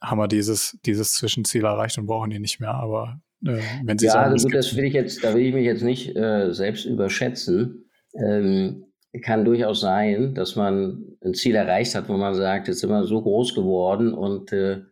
haben 0.00 0.18
wir 0.18 0.28
dieses, 0.28 0.78
dieses 0.84 1.14
Zwischenziel 1.14 1.64
erreicht 1.64 1.98
und 1.98 2.06
brauchen 2.06 2.30
ihn 2.30 2.42
nicht 2.42 2.60
mehr. 2.60 2.74
Aber 2.74 3.20
äh, 3.44 3.60
wenn 3.84 3.98
Sie 3.98 4.06
ja, 4.06 4.12
sagen, 4.12 4.32
also 4.32 4.48
das 4.48 4.76
will 4.76 4.84
ich 4.84 4.94
jetzt, 4.94 5.24
da 5.24 5.34
will 5.34 5.46
ich 5.46 5.54
mich 5.54 5.64
jetzt 5.64 5.82
nicht 5.82 6.16
äh, 6.16 6.52
selbst 6.52 6.84
überschätzen. 6.84 7.90
Ähm, 8.14 8.82
kann 9.22 9.46
durchaus 9.46 9.80
sein, 9.80 10.34
dass 10.34 10.56
man 10.56 11.16
ein 11.24 11.32
Ziel 11.32 11.54
erreicht 11.54 11.94
hat, 11.94 12.08
wo 12.08 12.18
man 12.18 12.34
sagt, 12.34 12.68
jetzt 12.68 12.80
sind 12.80 12.90
wir 12.90 13.04
so 13.04 13.22
groß 13.22 13.54
geworden 13.54 14.12
und 14.12 14.52
äh, 14.52 14.82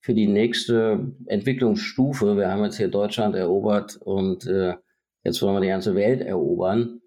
für 0.00 0.14
die 0.14 0.26
nächste 0.26 1.12
Entwicklungsstufe, 1.26 2.36
wir 2.36 2.48
haben 2.48 2.64
jetzt 2.64 2.76
hier 2.76 2.88
Deutschland 2.88 3.36
erobert 3.36 3.96
und 3.96 4.46
äh, 4.46 4.74
jetzt 5.24 5.42
wollen 5.42 5.54
wir 5.56 5.60
die 5.60 5.68
ganze 5.68 5.94
Welt 5.94 6.20
erobern. 6.20 7.00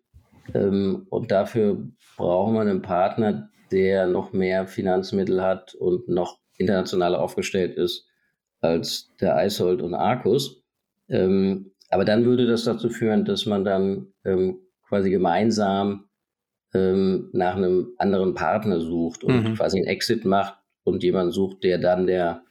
Ähm, 0.54 1.08
und 1.10 1.32
dafür 1.32 1.88
brauchen 2.17 2.54
wir 2.54 2.62
einen 2.62 2.82
Partner, 2.82 3.49
der 3.71 4.08
noch 4.08 4.34
mehr 4.34 4.67
Finanzmittel 4.67 5.41
hat 5.41 5.73
und 5.75 6.08
noch 6.08 6.39
internationaler 6.58 7.19
aufgestellt 7.19 7.75
ist 7.75 8.08
als 8.62 9.12
der 9.19 9.36
Eisold 9.36 9.82
und 9.82 9.93
Arcus. 9.93 10.63
Ähm, 11.10 11.71
aber 11.89 12.06
dann 12.06 12.25
würde 12.25 12.47
das 12.47 12.63
dazu 12.63 12.89
führen, 12.89 13.25
dass 13.25 13.45
man 13.45 13.63
dann 13.63 14.13
ähm, 14.23 14.60
quasi 14.88 15.10
gemeinsam 15.10 16.10
ähm, 16.73 17.30
nach 17.34 17.56
einem 17.56 17.93
anderen 17.97 18.34
Partner 18.34 18.80
sucht 18.82 19.23
und 19.23 19.43
mhm. 19.43 19.56
quasi 19.56 19.78
einen 19.78 19.88
Exit 19.88 20.25
macht 20.25 20.58
und 20.84 21.04
jemanden 21.04 21.32
sucht, 21.32 21.63
der 21.63 21.78
dann 21.78 22.08
der 22.08 22.43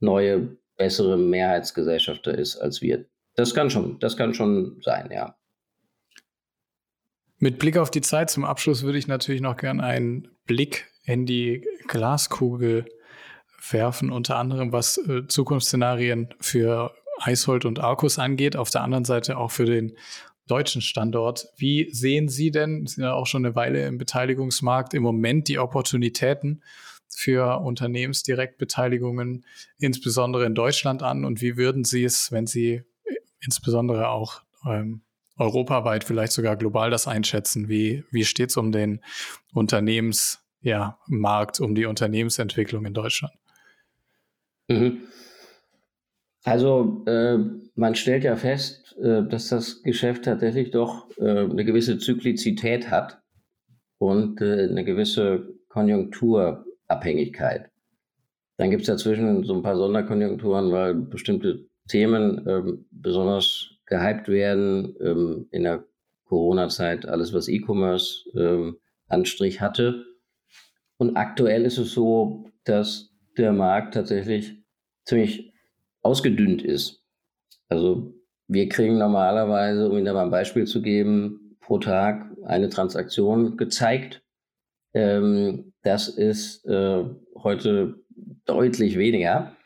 neue, 0.00 0.56
bessere 0.76 1.16
Mehrheitsgesellschafter 1.16 2.36
ist 2.36 2.56
als 2.56 2.80
wir. 2.82 3.04
Das 3.34 3.54
kann 3.54 3.70
schon, 3.70 3.98
das 3.98 4.16
kann 4.16 4.34
schon 4.34 4.80
sein, 4.82 5.10
ja. 5.10 5.36
Mit 7.38 7.58
Blick 7.58 7.76
auf 7.76 7.90
die 7.90 8.02
Zeit 8.02 8.30
zum 8.30 8.44
Abschluss 8.44 8.82
würde 8.82 8.98
ich 8.98 9.08
natürlich 9.08 9.40
noch 9.40 9.56
gern 9.56 9.80
einen 9.80 10.28
Blick 10.46 10.86
in 11.04 11.26
die 11.26 11.66
Glaskugel 11.88 12.86
werfen, 13.70 14.10
unter 14.10 14.36
anderem 14.36 14.72
was 14.72 14.98
äh, 14.98 15.26
Zukunftsszenarien 15.26 16.34
für 16.40 16.94
Eishold 17.18 17.64
und 17.64 17.78
Arcus 17.78 18.18
angeht, 18.18 18.56
auf 18.56 18.70
der 18.70 18.82
anderen 18.82 19.04
Seite 19.04 19.36
auch 19.36 19.50
für 19.50 19.64
den 19.64 19.96
deutschen 20.46 20.82
Standort. 20.82 21.48
Wie 21.56 21.92
sehen 21.92 22.28
Sie 22.28 22.50
denn, 22.50 22.86
Sie 22.86 22.96
sind 22.96 23.04
ja 23.04 23.14
auch 23.14 23.26
schon 23.26 23.44
eine 23.44 23.54
Weile 23.54 23.86
im 23.86 23.98
Beteiligungsmarkt, 23.98 24.94
im 24.94 25.02
Moment 25.02 25.48
die 25.48 25.58
Opportunitäten 25.58 26.62
für 27.14 27.60
Unternehmensdirektbeteiligungen, 27.60 29.44
insbesondere 29.78 30.46
in 30.46 30.54
Deutschland 30.54 31.02
an? 31.02 31.24
Und 31.24 31.40
wie 31.40 31.56
würden 31.56 31.84
Sie 31.84 32.04
es, 32.04 32.32
wenn 32.32 32.46
Sie 32.46 32.82
insbesondere 33.44 34.08
auch 34.08 34.42
ähm, 34.66 35.02
europaweit, 35.38 36.04
vielleicht 36.04 36.32
sogar 36.32 36.56
global 36.56 36.90
das 36.90 37.08
einschätzen? 37.08 37.68
Wie, 37.68 38.04
wie 38.10 38.24
steht 38.24 38.50
es 38.50 38.56
um 38.56 38.72
den 38.72 39.00
Unternehmensmarkt, 39.52 41.58
ja, 41.58 41.64
um 41.64 41.74
die 41.74 41.86
Unternehmensentwicklung 41.86 42.84
in 42.84 42.94
Deutschland? 42.94 43.34
Mhm. 44.68 45.02
Also 46.44 47.04
äh, 47.06 47.38
man 47.74 47.94
stellt 47.94 48.24
ja 48.24 48.36
fest, 48.36 48.96
äh, 49.00 49.22
dass 49.28 49.48
das 49.48 49.82
Geschäft 49.82 50.24
tatsächlich 50.24 50.70
doch 50.70 51.08
äh, 51.18 51.22
eine 51.22 51.64
gewisse 51.64 51.98
Zyklizität 51.98 52.90
hat 52.90 53.20
und 53.98 54.40
äh, 54.40 54.68
eine 54.68 54.84
gewisse 54.84 55.54
Konjunkturabhängigkeit. 55.68 57.70
Dann 58.58 58.70
gibt 58.70 58.82
es 58.82 58.88
dazwischen 58.88 59.44
so 59.44 59.54
ein 59.54 59.62
paar 59.62 59.76
Sonderkonjunkturen, 59.76 60.72
weil 60.72 60.94
bestimmte 60.94 61.66
Themen 61.88 62.46
ähm, 62.48 62.86
besonders 62.90 63.70
gehypt 63.86 64.28
werden. 64.28 64.94
Ähm, 65.00 65.48
in 65.50 65.64
der 65.64 65.84
Corona-Zeit 66.24 67.06
alles, 67.06 67.34
was 67.34 67.48
E-Commerce 67.48 68.24
ähm, 68.34 68.78
Anstrich 69.08 69.60
hatte. 69.60 70.06
Und 70.96 71.16
aktuell 71.16 71.64
ist 71.64 71.78
es 71.78 71.92
so, 71.92 72.46
dass 72.64 73.10
der 73.36 73.52
Markt 73.52 73.94
tatsächlich 73.94 74.56
ziemlich 75.04 75.52
ausgedünnt 76.00 76.62
ist. 76.62 77.02
Also 77.68 78.14
wir 78.48 78.68
kriegen 78.68 78.98
normalerweise, 78.98 79.88
um 79.88 79.96
Ihnen 79.96 80.06
da 80.06 80.14
mal 80.14 80.24
ein 80.24 80.30
Beispiel 80.30 80.66
zu 80.66 80.82
geben, 80.82 81.56
pro 81.60 81.78
Tag 81.78 82.30
eine 82.44 82.68
Transaktion 82.68 83.56
gezeigt. 83.56 84.22
Ähm, 84.94 85.72
das 85.82 86.08
ist 86.08 86.64
äh, 86.66 87.04
heute 87.36 88.02
deutlich 88.44 88.98
weniger. 88.98 89.56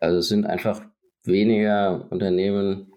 Also 0.00 0.18
es 0.18 0.28
sind 0.28 0.46
einfach 0.46 0.84
weniger 1.24 2.06
Unternehmen 2.10 2.92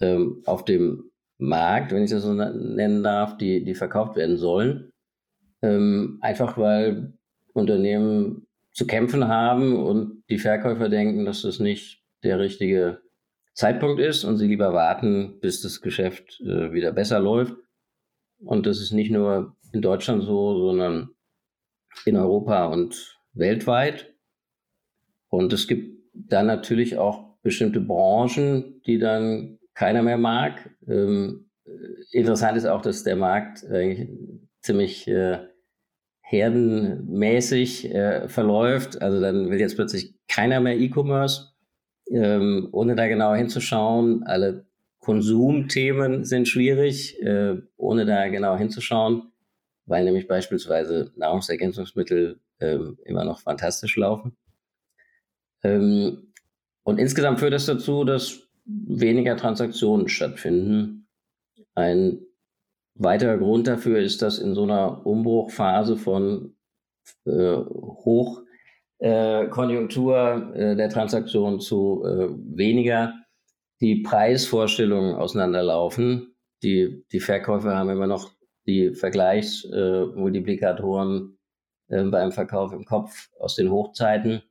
ähm, 0.00 0.42
auf 0.46 0.64
dem 0.64 1.10
Markt, 1.38 1.92
wenn 1.92 2.04
ich 2.04 2.10
das 2.10 2.22
so 2.22 2.32
nennen 2.32 3.02
darf, 3.02 3.36
die, 3.36 3.64
die 3.64 3.74
verkauft 3.74 4.16
werden 4.16 4.36
sollen. 4.36 4.92
Ähm, 5.62 6.18
einfach 6.20 6.56
weil 6.58 7.14
Unternehmen 7.52 8.46
zu 8.72 8.86
kämpfen 8.86 9.28
haben 9.28 9.76
und 9.76 10.22
die 10.28 10.38
Verkäufer 10.38 10.88
denken, 10.88 11.24
dass 11.24 11.42
das 11.42 11.60
nicht 11.60 12.02
der 12.22 12.38
richtige 12.38 13.00
Zeitpunkt 13.54 14.00
ist 14.00 14.24
und 14.24 14.36
sie 14.36 14.46
lieber 14.46 14.74
warten, 14.74 15.40
bis 15.40 15.62
das 15.62 15.80
Geschäft 15.80 16.40
äh, 16.42 16.72
wieder 16.72 16.92
besser 16.92 17.18
läuft. 17.18 17.56
Und 18.38 18.66
das 18.66 18.80
ist 18.80 18.92
nicht 18.92 19.10
nur 19.10 19.56
in 19.72 19.80
Deutschland 19.80 20.24
so, 20.24 20.58
sondern 20.58 21.10
in 22.04 22.16
Europa 22.16 22.66
und 22.66 23.18
weltweit. 23.32 24.14
Und 25.28 25.52
es 25.52 25.66
gibt 25.66 26.02
dann 26.12 26.46
natürlich 26.46 26.98
auch 26.98 27.25
bestimmte 27.46 27.80
Branchen, 27.80 28.82
die 28.86 28.98
dann 28.98 29.58
keiner 29.72 30.02
mehr 30.02 30.18
mag. 30.18 30.68
Ähm, 30.88 31.48
interessant 32.10 32.56
ist 32.56 32.66
auch, 32.66 32.82
dass 32.82 33.04
der 33.04 33.14
Markt 33.14 33.64
eigentlich 33.70 34.08
ziemlich 34.62 35.06
äh, 35.06 35.38
herdenmäßig 36.22 37.94
äh, 37.94 38.28
verläuft. 38.28 39.00
Also 39.00 39.20
dann 39.20 39.48
will 39.48 39.60
jetzt 39.60 39.76
plötzlich 39.76 40.14
keiner 40.26 40.60
mehr 40.60 40.76
E-Commerce, 40.76 41.52
ähm, 42.10 42.68
ohne 42.72 42.96
da 42.96 43.06
genau 43.06 43.32
hinzuschauen. 43.32 44.24
Alle 44.24 44.66
Konsumthemen 44.98 46.24
sind 46.24 46.48
schwierig, 46.48 47.22
äh, 47.22 47.54
ohne 47.76 48.06
da 48.06 48.26
genau 48.26 48.56
hinzuschauen, 48.56 49.30
weil 49.84 50.04
nämlich 50.04 50.26
beispielsweise 50.26 51.12
Nahrungsergänzungsmittel 51.14 52.40
ähm, 52.58 52.98
immer 53.04 53.24
noch 53.24 53.38
fantastisch 53.38 53.96
laufen. 53.96 54.36
Ähm, 55.62 56.25
und 56.86 56.98
insgesamt 57.00 57.40
führt 57.40 57.52
das 57.52 57.66
dazu, 57.66 58.04
dass 58.04 58.48
weniger 58.64 59.36
Transaktionen 59.36 60.08
stattfinden. 60.08 61.08
Ein 61.74 62.20
weiterer 62.94 63.38
Grund 63.38 63.66
dafür 63.66 63.98
ist, 63.98 64.22
dass 64.22 64.38
in 64.38 64.54
so 64.54 64.62
einer 64.62 65.04
Umbruchphase 65.04 65.96
von 65.96 66.54
äh, 67.24 67.56
Hochkonjunktur 67.56 70.52
äh, 70.54 70.72
äh, 70.72 70.76
der 70.76 70.88
Transaktion 70.88 71.58
zu 71.58 72.04
äh, 72.06 72.28
weniger 72.56 73.14
die 73.80 74.02
Preisvorstellungen 74.02 75.16
auseinanderlaufen. 75.16 76.36
Die, 76.62 77.04
die 77.10 77.18
Verkäufer 77.18 77.76
haben 77.76 77.90
immer 77.90 78.06
noch 78.06 78.30
die 78.64 78.94
Vergleichsmultiplikatoren 78.94 81.36
äh, 81.88 82.04
beim 82.04 82.30
Verkauf 82.30 82.72
im 82.72 82.84
Kopf 82.84 83.28
aus 83.40 83.56
den 83.56 83.72
Hochzeiten 83.72 84.44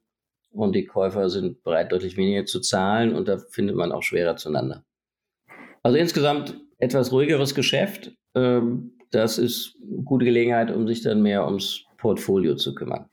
und 0.56 0.74
die 0.74 0.86
Käufer 0.86 1.30
sind 1.30 1.64
bereit, 1.64 1.92
deutlich 1.92 2.18
weniger 2.18 2.46
zu 2.46 2.60
zahlen 2.60 3.16
und 3.16 3.28
da 3.28 3.38
findet 3.38 3.76
man 3.76 3.92
auch 3.92 4.04
schwerer 4.04 4.36
zueinander. 4.36 4.84
Also 5.84 5.98
insgesamt 5.98 6.60
etwas 6.78 7.12
ruhigeres 7.12 7.54
Geschäft. 7.54 8.12
Ähm, 8.34 8.92
das 9.12 9.38
ist 9.38 9.78
eine 9.82 10.04
gute 10.04 10.26
Gelegenheit, 10.26 10.72
um 10.72 10.88
sich 10.88 11.02
dann 11.02 11.22
mehr 11.22 11.46
ums 11.46 11.86
Portfolio 11.98 12.56
zu 12.56 12.74
kümmern. 12.74 13.10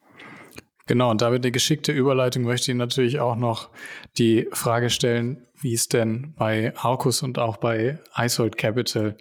Genau, 0.87 1.11
und 1.11 1.23
damit 1.23 1.45
eine 1.45 1.53
geschickte 1.53 1.93
Überleitung 1.93 2.43
möchte 2.43 2.73
ich 2.73 2.77
natürlich 2.77 3.21
auch 3.21 3.37
noch 3.37 3.71
die 4.19 4.49
Frage 4.53 4.91
stellen, 4.91 5.47
wie 5.61 5.75
es 5.75 5.89
denn 5.89 6.35
bei 6.37 6.73
Arcus 6.77 7.23
und 7.23 7.39
auch 7.39 7.57
bei 7.57 8.01
Isold 8.17 8.59
Capital 8.59 9.17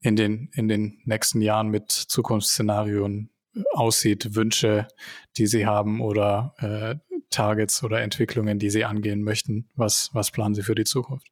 in 0.00 0.16
den, 0.16 0.50
in 0.54 0.68
den 0.68 1.00
nächsten 1.04 1.42
Jahren 1.42 1.68
mit 1.68 1.90
Zukunftsszenarien 1.90 3.30
aussieht, 3.72 4.34
Wünsche, 4.34 4.88
die 5.36 5.46
Sie 5.46 5.66
haben 5.66 6.00
oder 6.00 6.54
äh, 6.58 7.16
Targets 7.30 7.82
oder 7.82 8.00
Entwicklungen, 8.00 8.58
die 8.58 8.70
Sie 8.70 8.84
angehen 8.84 9.22
möchten. 9.22 9.68
Was, 9.76 10.10
was 10.12 10.30
planen 10.30 10.54
Sie 10.54 10.62
für 10.62 10.74
die 10.74 10.84
Zukunft? 10.84 11.28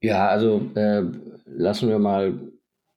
Ja, 0.00 0.28
also 0.28 0.70
äh, 0.74 1.02
lassen 1.46 1.88
wir 1.88 1.98
mal 1.98 2.38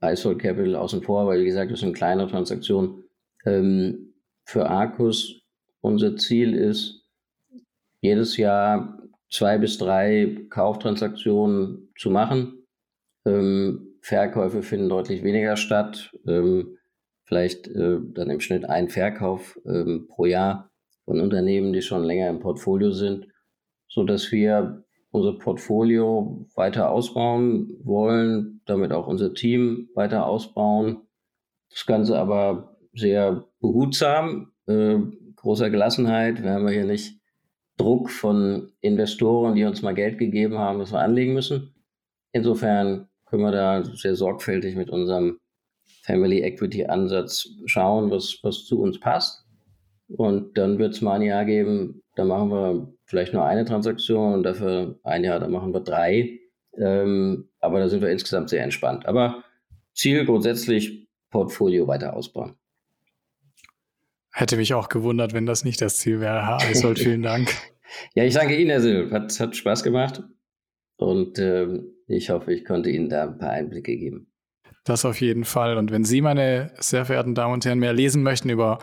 Icehold 0.01 0.39
Capital 0.39 0.75
außen 0.75 1.01
vor, 1.01 1.27
weil 1.27 1.41
wie 1.41 1.45
gesagt, 1.45 1.71
das 1.71 1.79
sind 1.79 1.93
kleine 1.93 2.27
Transaktionen. 2.27 3.03
Ähm, 3.45 4.13
für 4.45 4.69
Arcus, 4.69 5.41
unser 5.81 6.17
Ziel 6.17 6.53
ist, 6.53 7.05
jedes 8.01 8.37
Jahr 8.37 8.97
zwei 9.29 9.57
bis 9.57 9.77
drei 9.77 10.37
Kauftransaktionen 10.49 11.89
zu 11.97 12.09
machen. 12.09 12.65
Ähm, 13.25 13.97
Verkäufe 14.01 14.63
finden 14.63 14.89
deutlich 14.89 15.23
weniger 15.23 15.57
statt. 15.57 16.11
Ähm, 16.27 16.78
vielleicht 17.29 17.67
äh, 17.67 17.99
dann 18.01 18.31
im 18.31 18.39
Schnitt 18.39 18.67
ein 18.67 18.89
Verkauf 18.89 19.57
ähm, 19.65 20.07
pro 20.09 20.25
Jahr 20.25 20.71
von 21.05 21.21
Unternehmen, 21.21 21.71
die 21.73 21.83
schon 21.83 22.03
länger 22.03 22.27
im 22.27 22.39
Portfolio 22.39 22.91
sind, 22.91 23.27
so 23.87 24.03
dass 24.03 24.31
wir 24.31 24.83
unser 25.11 25.37
Portfolio 25.37 26.47
weiter 26.55 26.89
ausbauen 26.89 27.77
wollen, 27.83 28.61
damit 28.65 28.91
auch 28.91 29.07
unser 29.07 29.33
Team 29.33 29.89
weiter 29.93 30.25
ausbauen. 30.25 31.01
Das 31.69 31.85
Ganze 31.85 32.17
aber 32.17 32.77
sehr 32.93 33.45
behutsam, 33.59 34.51
äh, 34.65 34.97
großer 35.35 35.69
Gelassenheit. 35.69 36.41
Wir 36.41 36.51
haben 36.51 36.67
hier 36.67 36.85
nicht 36.85 37.19
Druck 37.77 38.09
von 38.09 38.71
Investoren, 38.81 39.53
die 39.53 39.65
uns 39.65 39.83
mal 39.83 39.93
Geld 39.93 40.17
gegeben 40.17 40.57
haben, 40.57 40.79
das 40.79 40.91
wir 40.91 40.99
anlegen 40.99 41.33
müssen. 41.33 41.75
Insofern 42.31 43.07
können 43.27 43.43
wir 43.43 43.51
da 43.51 43.85
sehr 43.85 44.15
sorgfältig 44.15 44.75
mit 44.75 44.89
unserem 44.89 45.39
Family 46.03 46.41
Equity 46.41 46.85
Ansatz 46.85 47.47
schauen, 47.65 48.11
was, 48.11 48.39
was 48.43 48.65
zu 48.65 48.81
uns 48.81 48.99
passt. 48.99 49.45
Und 50.07 50.57
dann 50.57 50.79
wird 50.79 50.95
es 50.95 51.01
mal 51.01 51.15
ein 51.15 51.21
Jahr 51.21 51.45
geben, 51.45 52.01
da 52.15 52.25
machen 52.25 52.49
wir 52.49 52.93
vielleicht 53.05 53.33
nur 53.33 53.45
eine 53.45 53.63
Transaktion 53.63 54.33
und 54.33 54.43
dafür 54.43 54.99
ein 55.03 55.23
Jahr, 55.23 55.39
da 55.39 55.47
machen 55.47 55.73
wir 55.73 55.81
drei. 55.81 56.39
Ähm, 56.77 57.49
aber 57.59 57.79
da 57.79 57.89
sind 57.89 58.01
wir 58.01 58.09
insgesamt 58.09 58.49
sehr 58.49 58.63
entspannt. 58.63 59.05
Aber 59.05 59.43
Ziel 59.93 60.25
grundsätzlich 60.25 61.07
Portfolio 61.29 61.87
weiter 61.87 62.13
ausbauen. 62.15 62.55
Hätte 64.31 64.57
mich 64.57 64.73
auch 64.73 64.89
gewundert, 64.89 65.33
wenn 65.33 65.45
das 65.45 65.63
nicht 65.63 65.81
das 65.81 65.97
Ziel 65.97 66.19
wäre. 66.19 66.45
Herr 66.45 66.61
Eisold, 66.61 66.99
vielen 66.99 67.21
Dank. 67.21 67.53
ja, 68.15 68.23
ich 68.23 68.33
danke 68.33 68.55
Ihnen, 68.55 68.69
Herr 68.69 68.81
Sil. 68.81 69.11
Hat, 69.11 69.39
hat 69.39 69.55
Spaß 69.55 69.83
gemacht. 69.83 70.23
Und 70.97 71.39
ähm, 71.39 71.93
ich 72.07 72.29
hoffe, 72.29 72.53
ich 72.53 72.65
konnte 72.65 72.89
Ihnen 72.89 73.09
da 73.09 73.23
ein 73.23 73.37
paar 73.37 73.51
Einblicke 73.51 73.95
geben. 73.95 74.28
Das 74.89 75.05
auf 75.05 75.21
jeden 75.21 75.45
Fall. 75.45 75.77
Und 75.77 75.91
wenn 75.91 76.03
Sie, 76.03 76.19
meine 76.19 76.71
sehr 76.79 77.05
verehrten 77.05 77.35
Damen 77.35 77.53
und 77.53 77.63
Herren, 77.63 77.77
mehr 77.77 77.93
lesen 77.93 78.23
möchten 78.23 78.49
über 78.49 78.79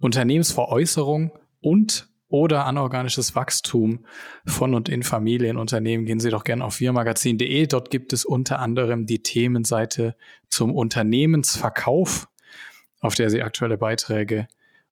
Unternehmensveräußerung 0.00 1.32
und 1.62 2.10
oder 2.28 2.66
anorganisches 2.66 3.34
Wachstum 3.34 4.04
von 4.44 4.74
und 4.74 4.90
in 4.90 5.02
Familienunternehmen, 5.02 6.04
gehen 6.04 6.20
Sie 6.20 6.28
doch 6.28 6.44
gerne 6.44 6.62
auf 6.62 6.80
wirmagazin.de. 6.80 7.66
Dort 7.68 7.90
gibt 7.90 8.12
es 8.12 8.26
unter 8.26 8.58
anderem 8.58 9.06
die 9.06 9.22
Themenseite 9.22 10.14
zum 10.50 10.74
Unternehmensverkauf, 10.74 12.28
auf 13.00 13.14
der 13.14 13.30
Sie 13.30 13.42
aktuelle 13.42 13.78
Beiträge 13.78 14.48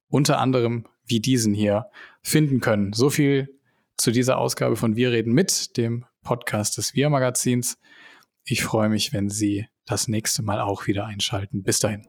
unter 0.08 0.38
anderem 0.38 0.86
wie 1.04 1.20
diesen 1.20 1.52
hier 1.52 1.90
finden 2.22 2.60
können. 2.60 2.94
So 2.94 3.10
viel 3.10 3.60
zu 3.98 4.12
dieser 4.12 4.38
Ausgabe 4.38 4.76
von 4.76 4.96
Wir 4.96 5.12
reden 5.12 5.34
mit, 5.34 5.76
dem 5.76 6.06
Podcast 6.22 6.78
des 6.78 6.94
Wir 6.94 7.10
Magazins. 7.10 7.76
Ich 8.46 8.62
freue 8.62 8.90
mich, 8.90 9.14
wenn 9.14 9.30
Sie 9.30 9.66
das 9.86 10.06
nächste 10.06 10.42
Mal 10.42 10.60
auch 10.60 10.86
wieder 10.86 11.06
einschalten. 11.06 11.62
Bis 11.62 11.78
dahin. 11.78 12.06